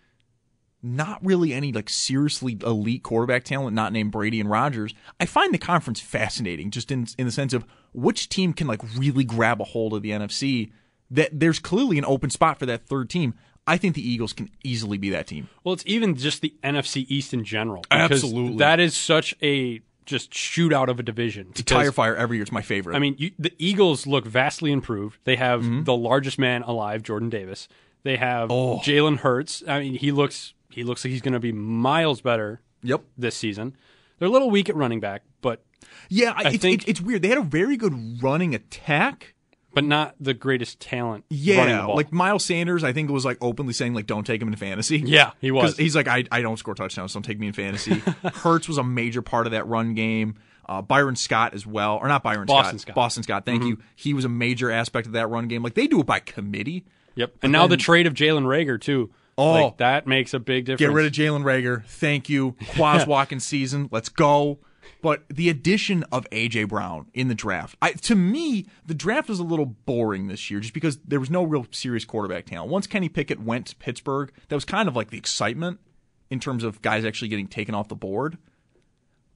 [0.83, 4.95] not really any like seriously elite quarterback talent, not named Brady and Rodgers.
[5.19, 8.81] I find the conference fascinating, just in in the sense of which team can like
[8.97, 10.71] really grab a hold of the NFC.
[11.11, 13.35] That there's clearly an open spot for that third team.
[13.67, 15.49] I think the Eagles can easily be that team.
[15.65, 17.83] Well, it's even just the NFC East in general.
[17.91, 18.59] Absolutely.
[18.59, 21.49] that is such a just shootout of a division.
[21.51, 22.43] It's a tire fire every year.
[22.43, 22.97] It's my favorite.
[22.97, 25.19] I mean, you, the Eagles look vastly improved.
[25.25, 25.85] They have Mm-hmm.
[25.85, 27.69] the largest man alive, Jordan Davis.
[28.05, 28.79] They have Oh.
[28.79, 29.63] Jalen Hurts.
[29.69, 33.03] I mean, he looks he looks like he's going to be miles better yep.
[33.17, 33.77] this season.
[34.19, 35.65] They're a little weak at running back, but
[36.09, 37.23] Yeah, I, it's, think- it's, weird.
[37.23, 39.35] They had a very good running attack.
[39.75, 41.25] but not the greatest talent.
[41.31, 44.49] running Yeah, like Miles Sanders, I think was like openly saying like, "Don't take him
[44.49, 45.77] in fantasy." Yeah, he was.
[45.77, 47.95] he's like, I, I don't score touchdowns, don't take me in fantasy.
[48.35, 50.37] Hurts was a major part of that run game.
[50.69, 52.91] Uh, Byron Scott as well, or not Byron Boston Scott, Scott.
[52.91, 52.95] Mm-hmm.
[52.95, 53.47] Boston Scott.
[53.47, 53.79] Thank you.
[53.95, 55.63] He was a major aspect of that run game.
[55.63, 56.85] Like they do it by committee.
[57.15, 57.37] Yep.
[57.43, 59.11] And now the trade of Jalen Reagor too.
[59.39, 59.53] Oh.
[59.53, 60.81] Like, that makes a big difference.
[60.81, 61.85] Get rid of Jalen Reagor.
[61.87, 62.53] Thank you.
[62.61, 63.89] Quez Watkins season.
[63.91, 64.59] Let's go.
[65.01, 69.39] But the addition of AJ Brown in the draft, I, to me, the draft was
[69.39, 72.71] a little boring this year, just because there was no real serious quarterback talent.
[72.71, 75.79] Once Kenny Pickett went to Pittsburgh, that was kind of like the excitement
[76.31, 78.39] in terms of guys actually getting taken off the board.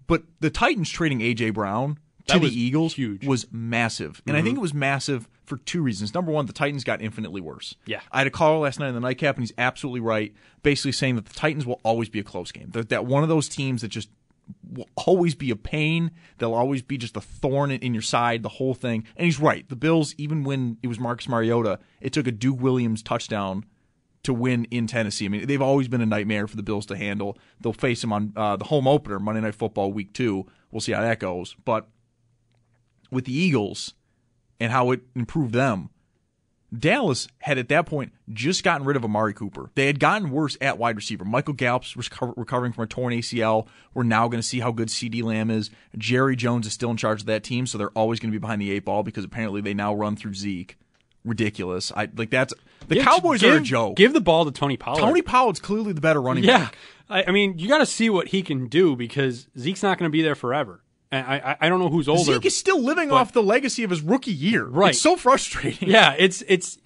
[0.09, 3.20] But the Titans trading AJ Brown to the Eagles huge.
[3.22, 3.30] Mm-hmm.
[3.30, 6.14] was massive, and I think it was massive for two reasons.
[6.14, 7.74] Number one, the Titans got infinitely worse.
[7.84, 8.00] Yeah.
[8.10, 11.16] I had a caller last night in the nightcap, and he's absolutely right, basically saying
[11.16, 12.70] that the Titans will always be a close game.
[12.70, 14.08] That, that one of those teams that just
[14.70, 16.10] will always be a pain.
[16.38, 19.06] They'll always be just a thorn in, in your side, the whole thing.
[19.16, 19.68] And he's right.
[19.68, 23.64] The Bills, even when it was Marcus Mariota, it took a Duke Williams touchdown
[24.22, 25.26] to win in Tennessee.
[25.26, 27.36] I mean, they've always been a nightmare for the Bills to handle.
[27.60, 30.46] They'll face them on uh, the home opener, Monday Night Football, Week Two.
[30.70, 31.56] We'll see how that goes.
[31.64, 31.88] But
[33.12, 33.94] with the Eagles
[34.58, 35.90] and how it improved them,
[36.76, 39.70] Dallas had at that point just gotten rid of Amari Cooper.
[39.74, 41.22] They had gotten worse at wide receiver.
[41.24, 43.66] Michael Gallup's reco- recovering from a torn ACL.
[43.92, 45.68] We're now going to see how good CeeDee Lamb is.
[45.98, 48.40] Jerry Jones is still in charge of that team, so they're always going to be
[48.40, 50.78] behind the eight ball because apparently they now run through Zeke.
[51.24, 51.92] Ridiculous.
[51.94, 52.52] I like that's
[52.88, 53.94] the Give- Cowboys give, are a joke.
[53.96, 55.00] Give the ball to Tony Pollard.
[55.00, 56.58] Tony Pollard's clearly the better running Yeah.
[56.58, 56.78] back.
[57.08, 60.08] I, I mean, you got to see what he can do because Zeke's not going
[60.08, 60.82] to be there forever.
[61.12, 62.24] I, I, don't know who's older.
[62.34, 64.64] Zeke is still living but- off the legacy of his rookie year.
[64.64, 64.90] Right.
[64.90, 65.88] It's so frustrating.
[65.90, 66.78] Yeah, it's it's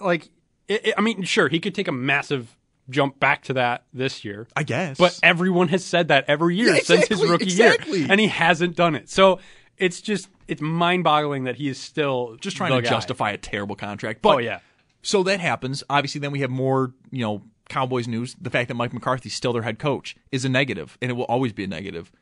[0.00, 0.30] like
[0.68, 2.56] it, it- I mean, sure, he could take a massive
[2.90, 4.46] jump back to that this year.
[4.56, 4.96] I guess.
[4.98, 8.00] But everyone has said that every year Yeah, since his rookie exactly.
[8.00, 9.08] year, and he hasn't done it.
[9.10, 9.38] So
[9.78, 12.88] it's just it's mind-boggling that he is still just trying to guy.
[12.90, 14.20] justify a terrible contract.
[14.22, 14.60] But Oh yeah,
[15.02, 15.82] So that happens.
[15.90, 18.36] Obviously, then we have more, you know, Cowboys news.
[18.40, 21.24] The fact that Mike McCarthy's still their head coach is a negative, and it will
[21.24, 22.12] always be a negative.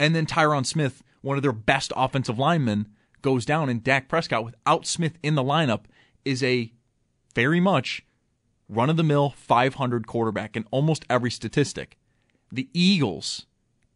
[0.00, 2.88] And then Tyron Smith, one of their best offensive linemen,
[3.20, 5.82] goes down, and Dak Prescott, without Smith in the lineup,
[6.24, 6.72] is a
[7.34, 8.02] very much
[8.66, 11.98] run of the mill 500 quarterback in almost every statistic.
[12.50, 13.44] The Eagles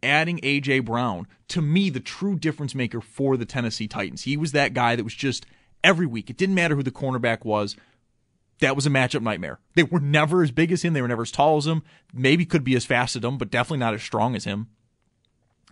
[0.02, 4.24] adding AJ Brown, to me, the true difference maker for the Tennessee Titans.
[4.24, 5.46] He was that guy that was just
[5.82, 6.28] every week.
[6.28, 7.76] It didn't matter who the cornerback was.
[8.60, 9.58] That was a matchup nightmare.
[9.74, 10.92] They were never as big as him.
[10.92, 11.82] They were never as tall as him.
[12.12, 14.68] Maybe could be as fast as him, but definitely not as strong as him.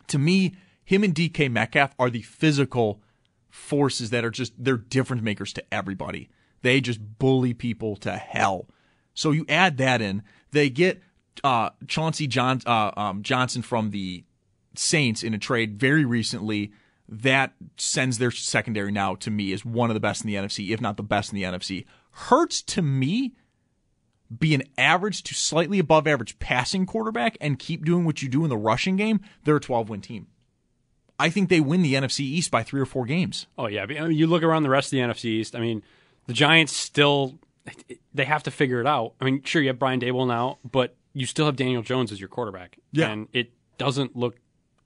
[0.09, 3.01] To me, him and DK Metcalf are the physical
[3.49, 6.31] forces that are just they're difference makers to everybody.
[6.63, 8.69] They just bully people to hell.
[9.15, 10.23] So you add that in,
[10.53, 11.03] they get
[11.45, 14.25] uh, Chauncey John, uh, um, Johnson from the
[14.75, 16.73] Saints in a trade very recently.
[17.09, 20.71] That sends their secondary now to me as one of the best in the NFC,
[20.71, 21.85] if not the best in the NFC.
[22.13, 23.35] Hurts to me
[24.39, 28.45] be an average to slightly above average passing quarterback and keep doing what you do
[28.45, 30.27] in the rushing game, they're a 12 win team.
[31.19, 33.47] I think they win the NFC East by three or four games.
[33.59, 33.83] oh yeah.
[33.83, 35.55] I mean, you look around the rest of the NFC East.
[35.55, 35.83] I mean,
[36.27, 37.39] the Giants still
[38.13, 39.15] they have to figure it out.
[39.21, 42.19] I mean, sure you have Brian Daboll now, but you still have Daniel Jones as
[42.21, 42.79] your quarterback.
[42.91, 43.11] Yeah.
[43.11, 44.37] and it doesn't look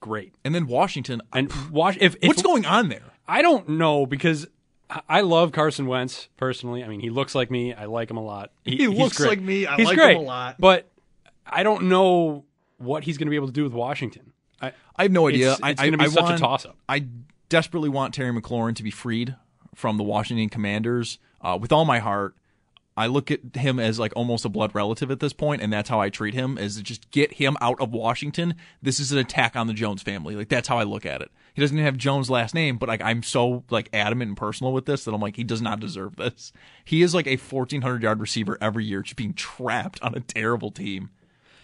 [0.00, 0.34] great.
[0.44, 1.22] And then Washington.
[1.32, 3.12] And if, if what's going on there?
[3.26, 4.46] I don't know because
[5.08, 6.84] I- love Carson Wentz personally.
[6.84, 7.74] I mean, he looks like me.
[7.74, 8.52] I like him a lot.
[8.64, 9.28] He he's looks great.
[9.28, 9.66] like me.
[9.66, 10.56] I he's like him a lot.
[10.58, 10.88] But
[11.46, 12.44] I don't know
[12.78, 14.32] what he's going to be able to do with Washington.
[14.60, 15.52] I, I have no idea.
[15.52, 16.76] It's, it's going to be I such want- a toss-up.
[16.88, 17.06] I
[17.48, 19.34] desperately want Terry McLaurin to be freed
[19.74, 22.34] from the Washington Commanders uh, with all my heart.
[22.96, 25.88] I look at him as like almost a blood relative at this point, and that's
[25.88, 28.54] how I treat him: is just get him out of Washington.
[28.80, 30.34] This is an attack on the Jones family.
[30.34, 31.30] Like that's how I look at it.
[31.54, 34.86] He doesn't have Jones' last name, but like I'm so like adamant and personal with
[34.86, 36.52] this that I'm like he does not deserve this.
[36.84, 40.70] He is like a 1400 yard receiver every year, just being trapped on a terrible
[40.70, 41.10] team.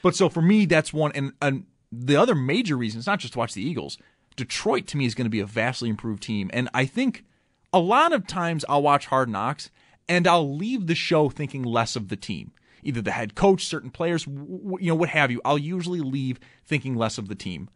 [0.03, 1.13] But so for me, that's one.
[1.15, 3.99] And, and the other major reason, it's not just to watch the Eagles.
[4.37, 6.51] Detroit to me is going to be a vastly improved team.
[6.53, 7.25] And I think
[7.73, 9.71] a lot of times I'll watch Hard Knocks
[10.17, 12.53] and I'll leave the show thinking less of the team.
[12.83, 15.41] Either the head coach, certain players, you know, what have you.
[15.45, 17.69] I'll usually leave thinking less of the team.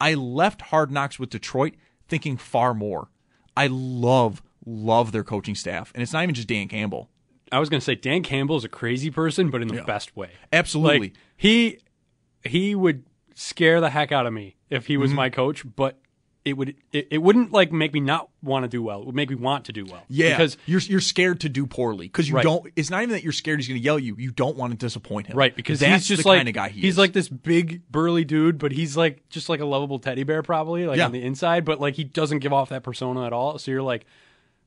[0.00, 1.74] I left Hard Knocks with Detroit
[2.08, 3.08] thinking far more.
[3.56, 5.92] I love, love their coaching staff.
[5.94, 7.10] And it's not even just Dan Campbell.
[7.52, 10.16] I was going to say Dan Campbell is a crazy person, but in the best
[10.16, 10.30] way.
[10.52, 11.08] Absolutely.
[11.08, 11.78] Like he
[12.42, 15.16] he would scare the heck out of me if he was Mm-hmm.
[15.16, 15.98] my coach, but
[16.44, 19.00] it would it, it wouldn't like make me not want to do well.
[19.00, 20.02] It would make me want to do well.
[20.08, 22.42] Yeah, because you're you're scared to do poorly because you Right.
[22.42, 22.70] don't.
[22.76, 24.14] It's not even that you're scared he's going to yell at you.
[24.18, 26.54] You don't want to disappoint him, Right, because that's he's just the like kind of
[26.54, 26.98] guy he he's is.
[26.98, 30.86] like this big burly dude, but he's like just like a lovable teddy bear, probably
[30.86, 31.06] like Yeah.
[31.06, 33.58] on the inside, but like he doesn't give off that persona at all.
[33.58, 34.04] So you're like,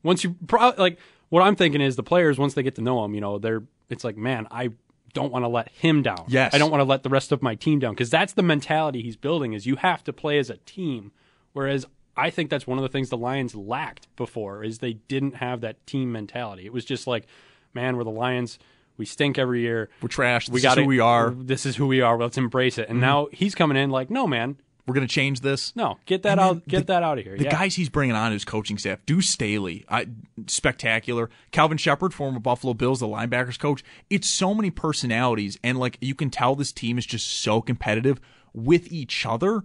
[0.03, 0.97] once you pro- like,
[1.29, 3.63] what I'm thinking is the players once they get to know him, you know, they're
[3.89, 4.71] it's like, man, I
[5.13, 6.25] don't want to let him down.
[6.27, 6.53] Yes.
[6.53, 9.01] I don't want to let the rest of my team down because that's the mentality
[9.03, 9.53] he's building.
[9.53, 11.11] Is you have to play as a team,
[11.57, 11.85] whereas.
[12.19, 15.61] I think that's one of the things the Lions lacked before is they didn't have
[15.61, 16.65] that team mentality.
[16.65, 17.27] It was just like,
[17.75, 18.57] man, we're the Lions.
[18.97, 19.89] We stink every year.
[20.01, 20.47] we're trash.
[20.47, 21.29] This we got who we are.
[21.29, 22.17] This is who we are.
[22.17, 22.89] Let's embrace it.
[22.89, 23.01] And mm-hmm.
[23.01, 25.75] now he's coming in like, no, man, We're going to change this.
[25.75, 27.37] no, get that out, get the- that out of here.
[27.37, 27.51] The yeah.
[27.51, 30.07] guys he's bringing on his coaching staff, Deuce Staley, I,
[30.47, 31.29] spectacular.
[31.51, 33.83] Kelvin Sheppard, former Buffalo Bills, the linebackers coach.
[34.09, 38.19] It's so many personalities, and like you can tell, this team is just so competitive
[38.55, 39.63] with each other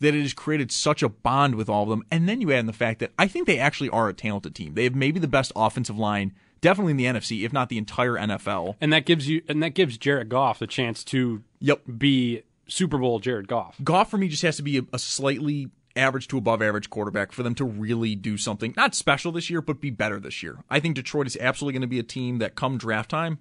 [0.00, 2.02] that it has created such a bond with all of them.
[2.10, 4.54] And then you add in the fact that I think they actually are a talented
[4.54, 4.74] team.
[4.74, 8.14] They have maybe the best offensive line, definitely in the NFC, if not the entire
[8.14, 8.76] NFL.
[8.80, 11.82] and that gives you, and that gives Jared Goff the chance to Yep.
[11.98, 13.76] be Super Bowl Jared Goff.
[13.84, 17.32] Goff for me just has to be a, a slightly average to above average quarterback
[17.32, 20.58] for them to really do something not special this year, but be better this year.
[20.70, 23.38] I think Detroit is absolutely going to be a team that come draft time,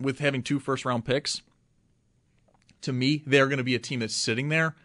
[0.00, 1.42] with having two first round picks.
[2.82, 4.76] To me, they're going to be a team that's sitting there,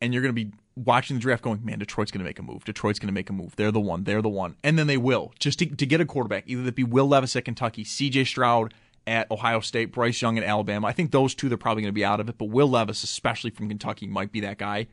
[0.00, 2.42] and you're going to be watching the draft, going, "Man, Detroit's going to make a
[2.42, 2.64] move.
[2.64, 3.56] Detroit's going to make a move.
[3.56, 4.04] They're the one.
[4.04, 6.44] They're the one." And then they will just to, to get a quarterback.
[6.46, 8.24] Either that be Will Levis at Kentucky, C.J.
[8.24, 8.74] Stroud
[9.06, 10.86] at Ohio State, Bryce Young at Alabama.
[10.86, 13.02] I think those two they're probably going to be out of it, but Will Levis,
[13.02, 14.86] especially from Kentucky, might be that guy.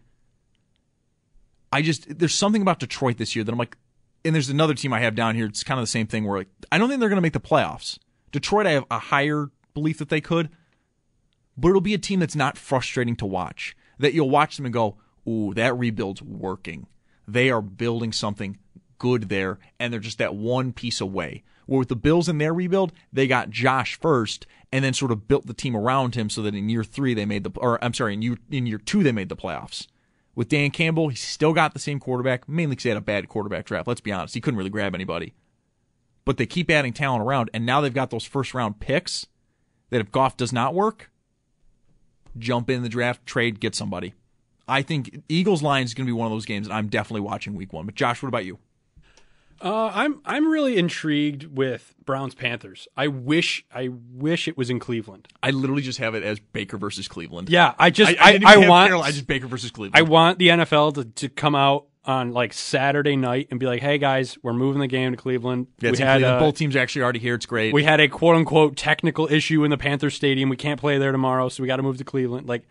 [1.72, 3.78] I just there's something about Detroit this year that I'm like,
[4.26, 5.46] and there's another team I have down here.
[5.46, 7.34] It's kind of the same thing where like I don't think they're going to make
[7.34, 8.00] the playoffs.
[8.32, 10.50] Detroit, I have a higher belief that they could,
[11.58, 13.76] but it'll be a team that's not frustrating to watch.
[14.00, 16.88] That you'll watch them and go, "Ooh, that rebuild's working.
[17.28, 18.58] They are building something
[18.98, 22.54] good there, and they're just that one piece away." Where with the Bills in their
[22.54, 26.42] rebuild, they got Josh first, and then sort of built the team around him so
[26.44, 29.04] that in year three they made the, or I'm sorry, in year in year two
[29.04, 29.88] they made the playoffs.
[30.34, 33.28] With Dan Campbell, he's still got the same quarterback, mainly because he had a bad
[33.28, 33.88] quarterback draft.
[33.88, 35.34] Let's be honest, he couldn't really grab anybody.
[36.26, 39.26] But they keep adding talent around, and now they've got those first round picks
[39.90, 41.10] that if Goff does not work,
[42.40, 44.14] jump in the draft, trade, get somebody.
[44.68, 47.22] I think Eagles Lions is going to be one of those games, and I'm definitely
[47.22, 47.86] watching Week One.
[47.86, 48.60] But Josh, what about you?
[49.60, 52.88] Uh, I'm I'm really intrigued with Browns Panthers.
[52.96, 55.28] I wish I wish it was in Cleveland.
[55.42, 57.50] I literally just have it as Baker versus Cleveland.
[57.50, 59.98] Yeah, I just I, I, I, want Carolina, I just Baker versus Cleveland.
[59.98, 63.82] I want the NFL to, to come out on like Saturday night and be like,
[63.82, 66.40] "Hey guys, we're moving the game to Cleveland." yeah, we had Cleveland.
[66.40, 67.36] both teams are actually already here.
[67.36, 67.74] It's great.
[67.74, 70.50] we had a quote unquote technical issue in the Panther Stadium.
[70.50, 72.48] We can't play there tomorrow, so we got to move to Cleveland.
[72.48, 72.64] Like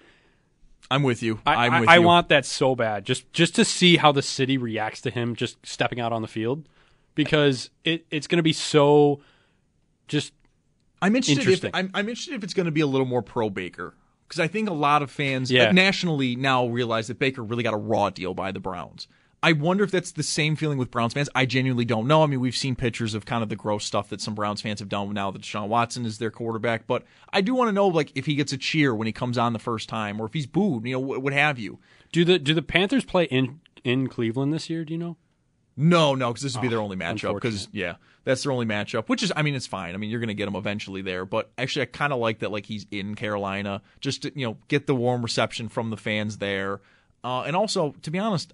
[0.90, 1.40] I'm with you.
[1.46, 2.02] I, am I, with I you.
[2.02, 5.64] want that so bad, just just to see how the city reacts to him just
[5.64, 6.68] stepping out on the field,
[7.14, 9.20] because it it's going to be so
[10.08, 10.32] just
[11.02, 11.64] I'm interested.
[11.64, 13.94] If, I'm, I'm interested if it's going to be a little more pro Baker
[14.26, 15.68] because I think a lot of fans Yeah.
[15.68, 19.08] uh, nationally now realize that Baker really got a raw deal by the Browns.
[19.46, 21.28] I wonder if that's the same feeling with Browns fans.
[21.32, 22.24] I genuinely don't know.
[22.24, 24.80] I mean, we've seen pictures of kind of the gross stuff that some Browns fans
[24.80, 26.88] have done now that Deshaun Watson is their quarterback.
[26.88, 29.38] But I do want to know, like, if he gets a cheer when he comes
[29.38, 31.78] on the first time, or if he's booed, you know, what, have you.
[32.10, 34.84] do the do the Panthers play in in Cleveland this year?
[34.84, 35.16] Do you know?
[35.76, 37.34] No, no, because this would be their Oh, only matchup.
[37.34, 39.08] Because yeah, that's their only matchup.
[39.08, 39.94] Which is, I mean, it's fine.
[39.94, 41.24] I mean, you're going to get him eventually there.
[41.24, 42.50] But actually, I kind of like that.
[42.50, 46.38] Like he's in Carolina, just to you know get the warm reception from the fans
[46.38, 46.80] there.
[47.22, 48.52] Uh, and also, to be honest,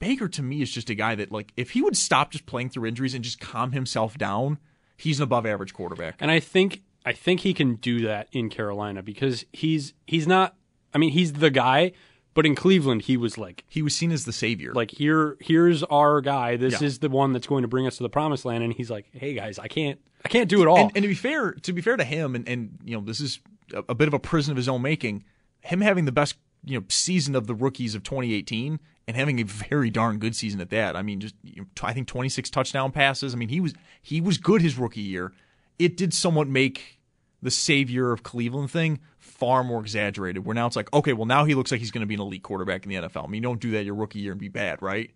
[0.00, 2.70] Baker to me is just a guy that like if he would stop just playing
[2.70, 4.58] through injuries and just calm himself down,
[4.96, 6.16] he's an above average quarterback.
[6.18, 10.56] And I think I think he can do that in Carolina because he's he's not.
[10.92, 11.92] I mean, he's the guy,
[12.34, 14.72] but in Cleveland, he was like He was seen as the savior.
[14.74, 16.56] like here here's our guy.
[16.56, 16.86] This Yeah.
[16.86, 18.64] is the one that's going to bring us to the promised land.
[18.64, 20.78] And he's like, hey guys, I can't I can't do it all.
[20.78, 23.20] And, and to be fair, to be fair to him, and, and you know, this
[23.20, 23.38] is
[23.72, 25.24] a, a bit of a prison of his own making.
[25.62, 29.44] Him having the best you know season of the rookies of 2018 and having a
[29.44, 30.94] very darn good season at that.
[30.96, 33.34] I mean, just you know, I think 26 touchdown passes.
[33.34, 35.32] I mean, he was he was good his rookie year.
[35.78, 37.00] It did somewhat make
[37.42, 40.44] the savior of Cleveland thing far more exaggerated.
[40.44, 42.20] Where now it's like, okay, well now he looks like he's going to be an
[42.20, 43.24] elite quarterback in the NFL.
[43.24, 45.10] I mean, you don't do that your rookie year and be bad, right?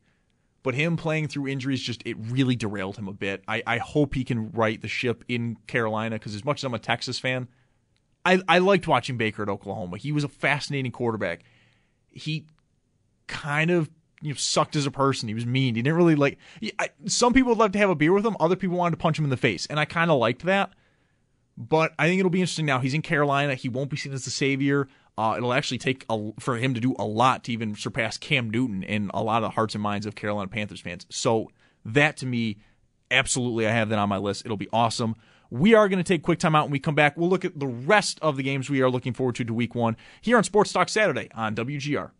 [0.62, 3.44] But him playing through injuries just it really derailed him a bit.
[3.46, 6.74] I, I hope he can right the ship in Carolina because as much as I'm
[6.74, 7.48] a Texas fan,
[8.24, 9.98] I, I liked watching Baker at Oklahoma.
[9.98, 11.44] He was a fascinating quarterback.
[12.10, 12.46] He
[13.26, 13.90] kind of
[14.22, 15.28] you know sucked as a person.
[15.28, 15.74] He was mean.
[15.74, 16.38] He didn't really like.
[16.60, 18.36] he- I, some people would love to have a beer with him.
[18.40, 20.72] Other people wanted to punch him in the face, and I kind of liked that.
[21.56, 22.80] But I think it'll be interesting now.
[22.80, 23.54] He's in Carolina.
[23.54, 24.88] He won't be seen as the savior.
[25.16, 28.50] Uh, it'll actually take a, for him to do a lot to even surpass Cam
[28.50, 31.06] Newton in a lot of the hearts and minds of Carolina Panthers fans.
[31.10, 31.50] So
[31.84, 32.56] that to me,
[33.12, 34.44] absolutely, I have that on my list.
[34.44, 35.14] It'll be awesome.
[35.50, 37.16] We are going to take quick time out when we come back.
[37.16, 39.74] We'll look at the rest of the games we are looking forward to to week
[39.74, 42.10] one here on Sports Talk Saturday on WGR.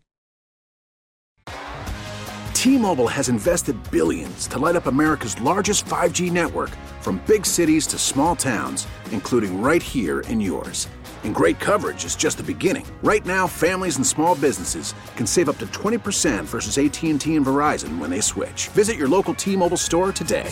[2.53, 7.99] T-Mobile has invested billions to light up America's largest 5G network from big cities to
[7.99, 10.87] small towns, including right here in yours.
[11.23, 12.85] And great coverage is just the beginning.
[13.03, 17.99] Right now, families and small businesses can save up to 20% versus AT&T and Verizon
[17.99, 18.69] when they switch.
[18.69, 20.51] Visit your local T-Mobile store today.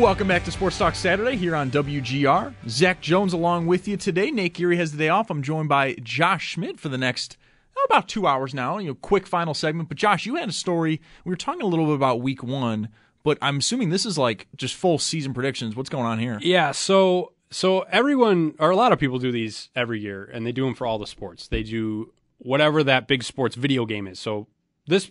[0.00, 2.52] Welcome back to Sports Talk Saturday here on WGR.
[2.68, 4.30] Zach Jones along with you today.
[4.30, 5.30] Nate Geary has the day off.
[5.30, 7.38] I'm joined by Josh Schmidt for the next
[7.76, 8.78] oh, about two hours now.
[8.78, 9.88] You know, quick final segment.
[9.88, 11.00] But Josh, you had a story.
[11.24, 12.88] We were talking a little bit about Week One,
[13.22, 15.76] but I'm assuming this is like just full season predictions.
[15.76, 16.38] What's going on here?
[16.42, 16.72] Yeah.
[16.72, 20.64] So so everyone or a lot of people do these every year, and they do
[20.64, 21.48] them for all the sports.
[21.48, 24.18] They do whatever that big sports video game is.
[24.18, 24.48] So
[24.86, 25.10] this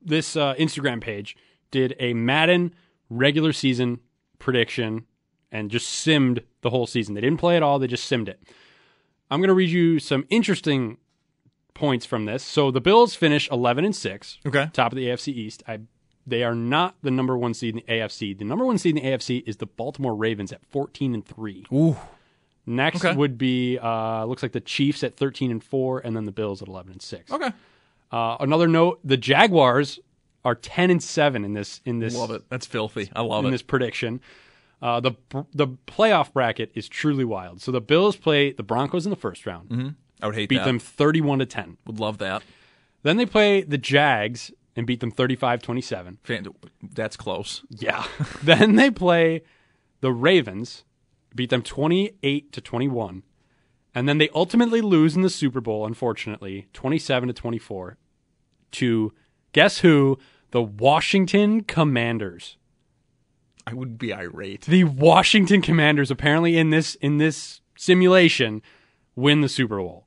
[0.00, 1.36] this uh, Instagram page
[1.70, 2.74] did a Madden
[3.08, 4.00] regular season
[4.42, 5.06] prediction
[5.50, 7.14] and just simmed the whole season.
[7.14, 8.42] They didn't play at all, they just simmed it.
[9.30, 10.98] I'm going to read you some interesting
[11.74, 12.42] points from this.
[12.42, 14.68] So the Bills finish 11 and 6, Okay.
[14.74, 15.62] top of the AFC East.
[15.66, 15.80] I
[16.24, 18.38] they are not the number 1 seed in the AFC.
[18.38, 21.66] The number 1 seed in the AFC is the Baltimore Ravens at 14 and 3.
[21.72, 21.96] Ooh.
[22.64, 23.16] Next Okay.
[23.16, 26.62] would be uh looks like the Chiefs at 13 and 4 and then the Bills
[26.62, 27.32] at 11 and 6.
[27.32, 27.50] Okay.
[28.12, 29.98] Uh, another note, the Jaguars
[30.44, 32.42] are 10 and 7 in this in this Love it.
[32.48, 33.10] That's filthy.
[33.14, 33.52] I love in it.
[33.52, 34.20] this prediction.
[34.80, 35.12] Uh, the
[35.54, 37.60] the playoff bracket is truly wild.
[37.62, 39.88] So the Bills play the Broncos in the first round, Mm-hmm.
[40.20, 40.48] I would hate that.
[40.48, 40.64] beat that.
[40.66, 41.76] them 31 to 10.
[41.86, 42.42] Would love that.
[43.02, 46.18] Then they play the Jags and beat them 35-27.
[46.22, 46.46] Fan-
[46.94, 47.62] That's close.
[47.70, 48.04] Yeah.
[48.42, 49.42] then they play
[50.00, 50.84] the Ravens,
[51.34, 53.22] beat them 28 to 21.
[53.94, 57.98] And then they ultimately lose in the Super Bowl, unfortunately, 27 to 24
[58.72, 59.12] to
[59.52, 60.18] guess who?
[60.52, 62.56] The Washington Commanders.
[63.66, 64.62] I would be irate.
[64.62, 68.62] The Washington Commanders apparently in this in this simulation
[69.16, 70.06] win the Super Bowl.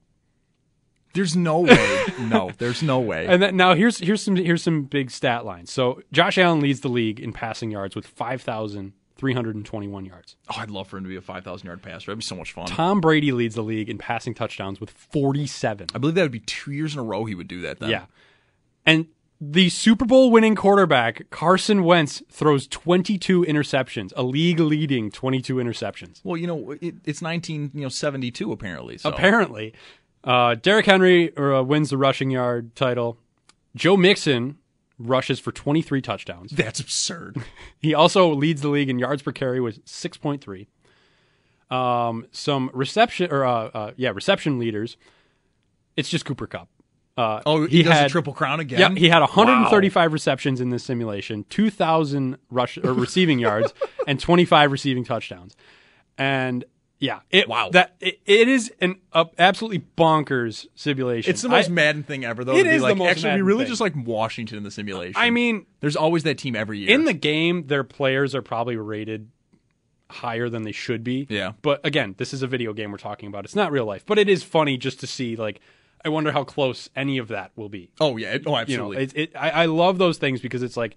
[1.14, 2.04] There's no way.
[2.20, 3.26] no, there's no way.
[3.26, 5.72] And then, now here's here's some here's some big stat lines.
[5.72, 10.36] So Josh Allen leads the league in passing yards with 5,321 yards.
[10.50, 12.08] oh, I'd love for him to be a 5,000 yard passer.
[12.08, 12.68] That'd be so much fun.
[12.68, 15.88] Tom Brady leads the league in passing touchdowns with 47.
[15.96, 17.90] I believe that would be two years in a row he would do that then.
[17.90, 18.06] Yeah.
[18.86, 19.08] And
[19.42, 26.22] the Super Bowl winning quarterback, Carson Wentz, throws 22 interceptions, a league leading 22 interceptions.
[26.24, 28.98] Well, you know, it, it's 1972 apparently.
[28.98, 29.10] So.
[29.10, 29.74] Apparently.
[30.24, 33.18] Uh, Derrick Henry uh, wins the rushing yard title.
[33.76, 34.58] Joe Mixon
[34.98, 36.52] rushes for 23 touchdowns.
[36.56, 37.44] That's absurd.
[37.78, 40.66] He also leads the league in yards per carry with 6.3.
[41.70, 44.98] Um, some reception or uh, uh, yeah, reception leaders.
[45.96, 46.68] It's just Cooper Kupp.
[47.18, 48.80] Uh, Oh, he, does the triple crown again.
[48.80, 53.74] Yeah, he had 135 receptions in this simulation, 2,000 rush or receiving yards,
[54.08, 55.56] and 25 receiving touchdowns.
[56.18, 56.66] And
[57.00, 57.70] yeah, it Wow.
[57.72, 61.30] that it, it is an uh, absolutely bonkers simulation.
[61.30, 62.54] It's the most I- Madden thing ever, though.
[62.56, 63.72] It to be is the most actually, Madden we really thing.
[63.72, 65.14] just like Washington in the simulation.
[65.16, 66.90] I mean, there's always that team every year.
[66.90, 69.30] in the game, their players are probably rated
[70.10, 71.28] higher than they should be.
[71.30, 71.54] Yeah.
[71.62, 73.44] But again, this is a video game we're talking about.
[73.46, 75.36] It's not real life, but it is funny just to see.
[75.36, 75.60] Like,
[76.06, 77.90] I wonder how close any of that will be.
[78.00, 78.96] oh yeah, oh You absolutely.
[78.98, 80.96] know, it, it, I, I love those things because it's like,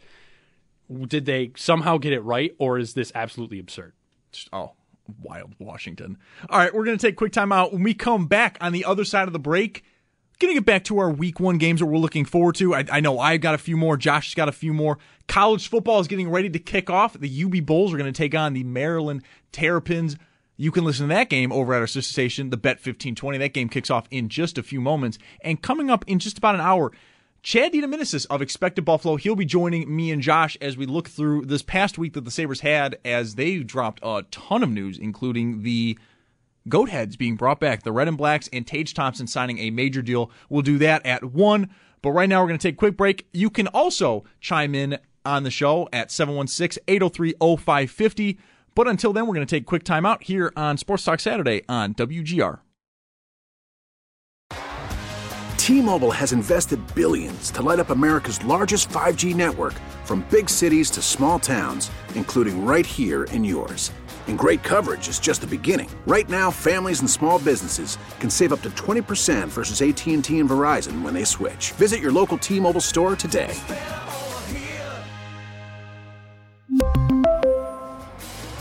[1.06, 3.94] did they somehow get it right, or is this absolutely absurd?
[4.52, 4.72] oh,
[5.22, 6.18] wild Washington.
[6.50, 7.72] All right, we're gonna take a quick time out.
[7.72, 9.82] When we come back on the other side of the break,
[10.38, 12.74] gonna get back to our week one games that we're looking forward to.
[12.74, 13.96] I, I know I've got a few more.
[13.96, 14.98] Josh's got a few more.
[15.26, 17.14] College football is getting ready to kick off.
[17.18, 20.16] The UB Bulls are gonna take on the Maryland Terrapins.
[20.61, 23.38] You can listen to that game over at our sister station, the Bet 1520.
[23.38, 25.16] That game kicks off in just a few moments.
[25.40, 26.90] And coming up in just about an hour,
[27.44, 29.14] Chad DeDominicis of Expected Buffalo.
[29.14, 32.32] He'll be joining me and Josh as we look through this past week that the
[32.32, 35.96] Sabres had as they dropped a ton of news, including the
[36.68, 40.02] Goat Heads being brought back, the Red and Blacks, and Tage Thompson signing a major
[40.02, 40.32] deal.
[40.48, 41.70] We'll do that at 1.
[42.02, 43.28] But right now, we're going to take a quick break.
[43.32, 48.38] You can also chime in on the show at 716 803 0550.
[48.78, 51.18] But until then, we're going to take a quick time out here on Sports Talk
[51.18, 52.60] Saturday on WGR.
[55.56, 59.74] T-Mobile has invested billions to light up America's largest 5G network
[60.04, 63.90] from big cities to small towns, including right here in yours.
[64.28, 65.90] And great coverage is just the beginning.
[66.06, 71.02] Right now, families and small businesses can save up to 20% versus AT&T and Verizon
[71.02, 71.72] when they switch.
[71.72, 73.56] Visit your local T-Mobile store today.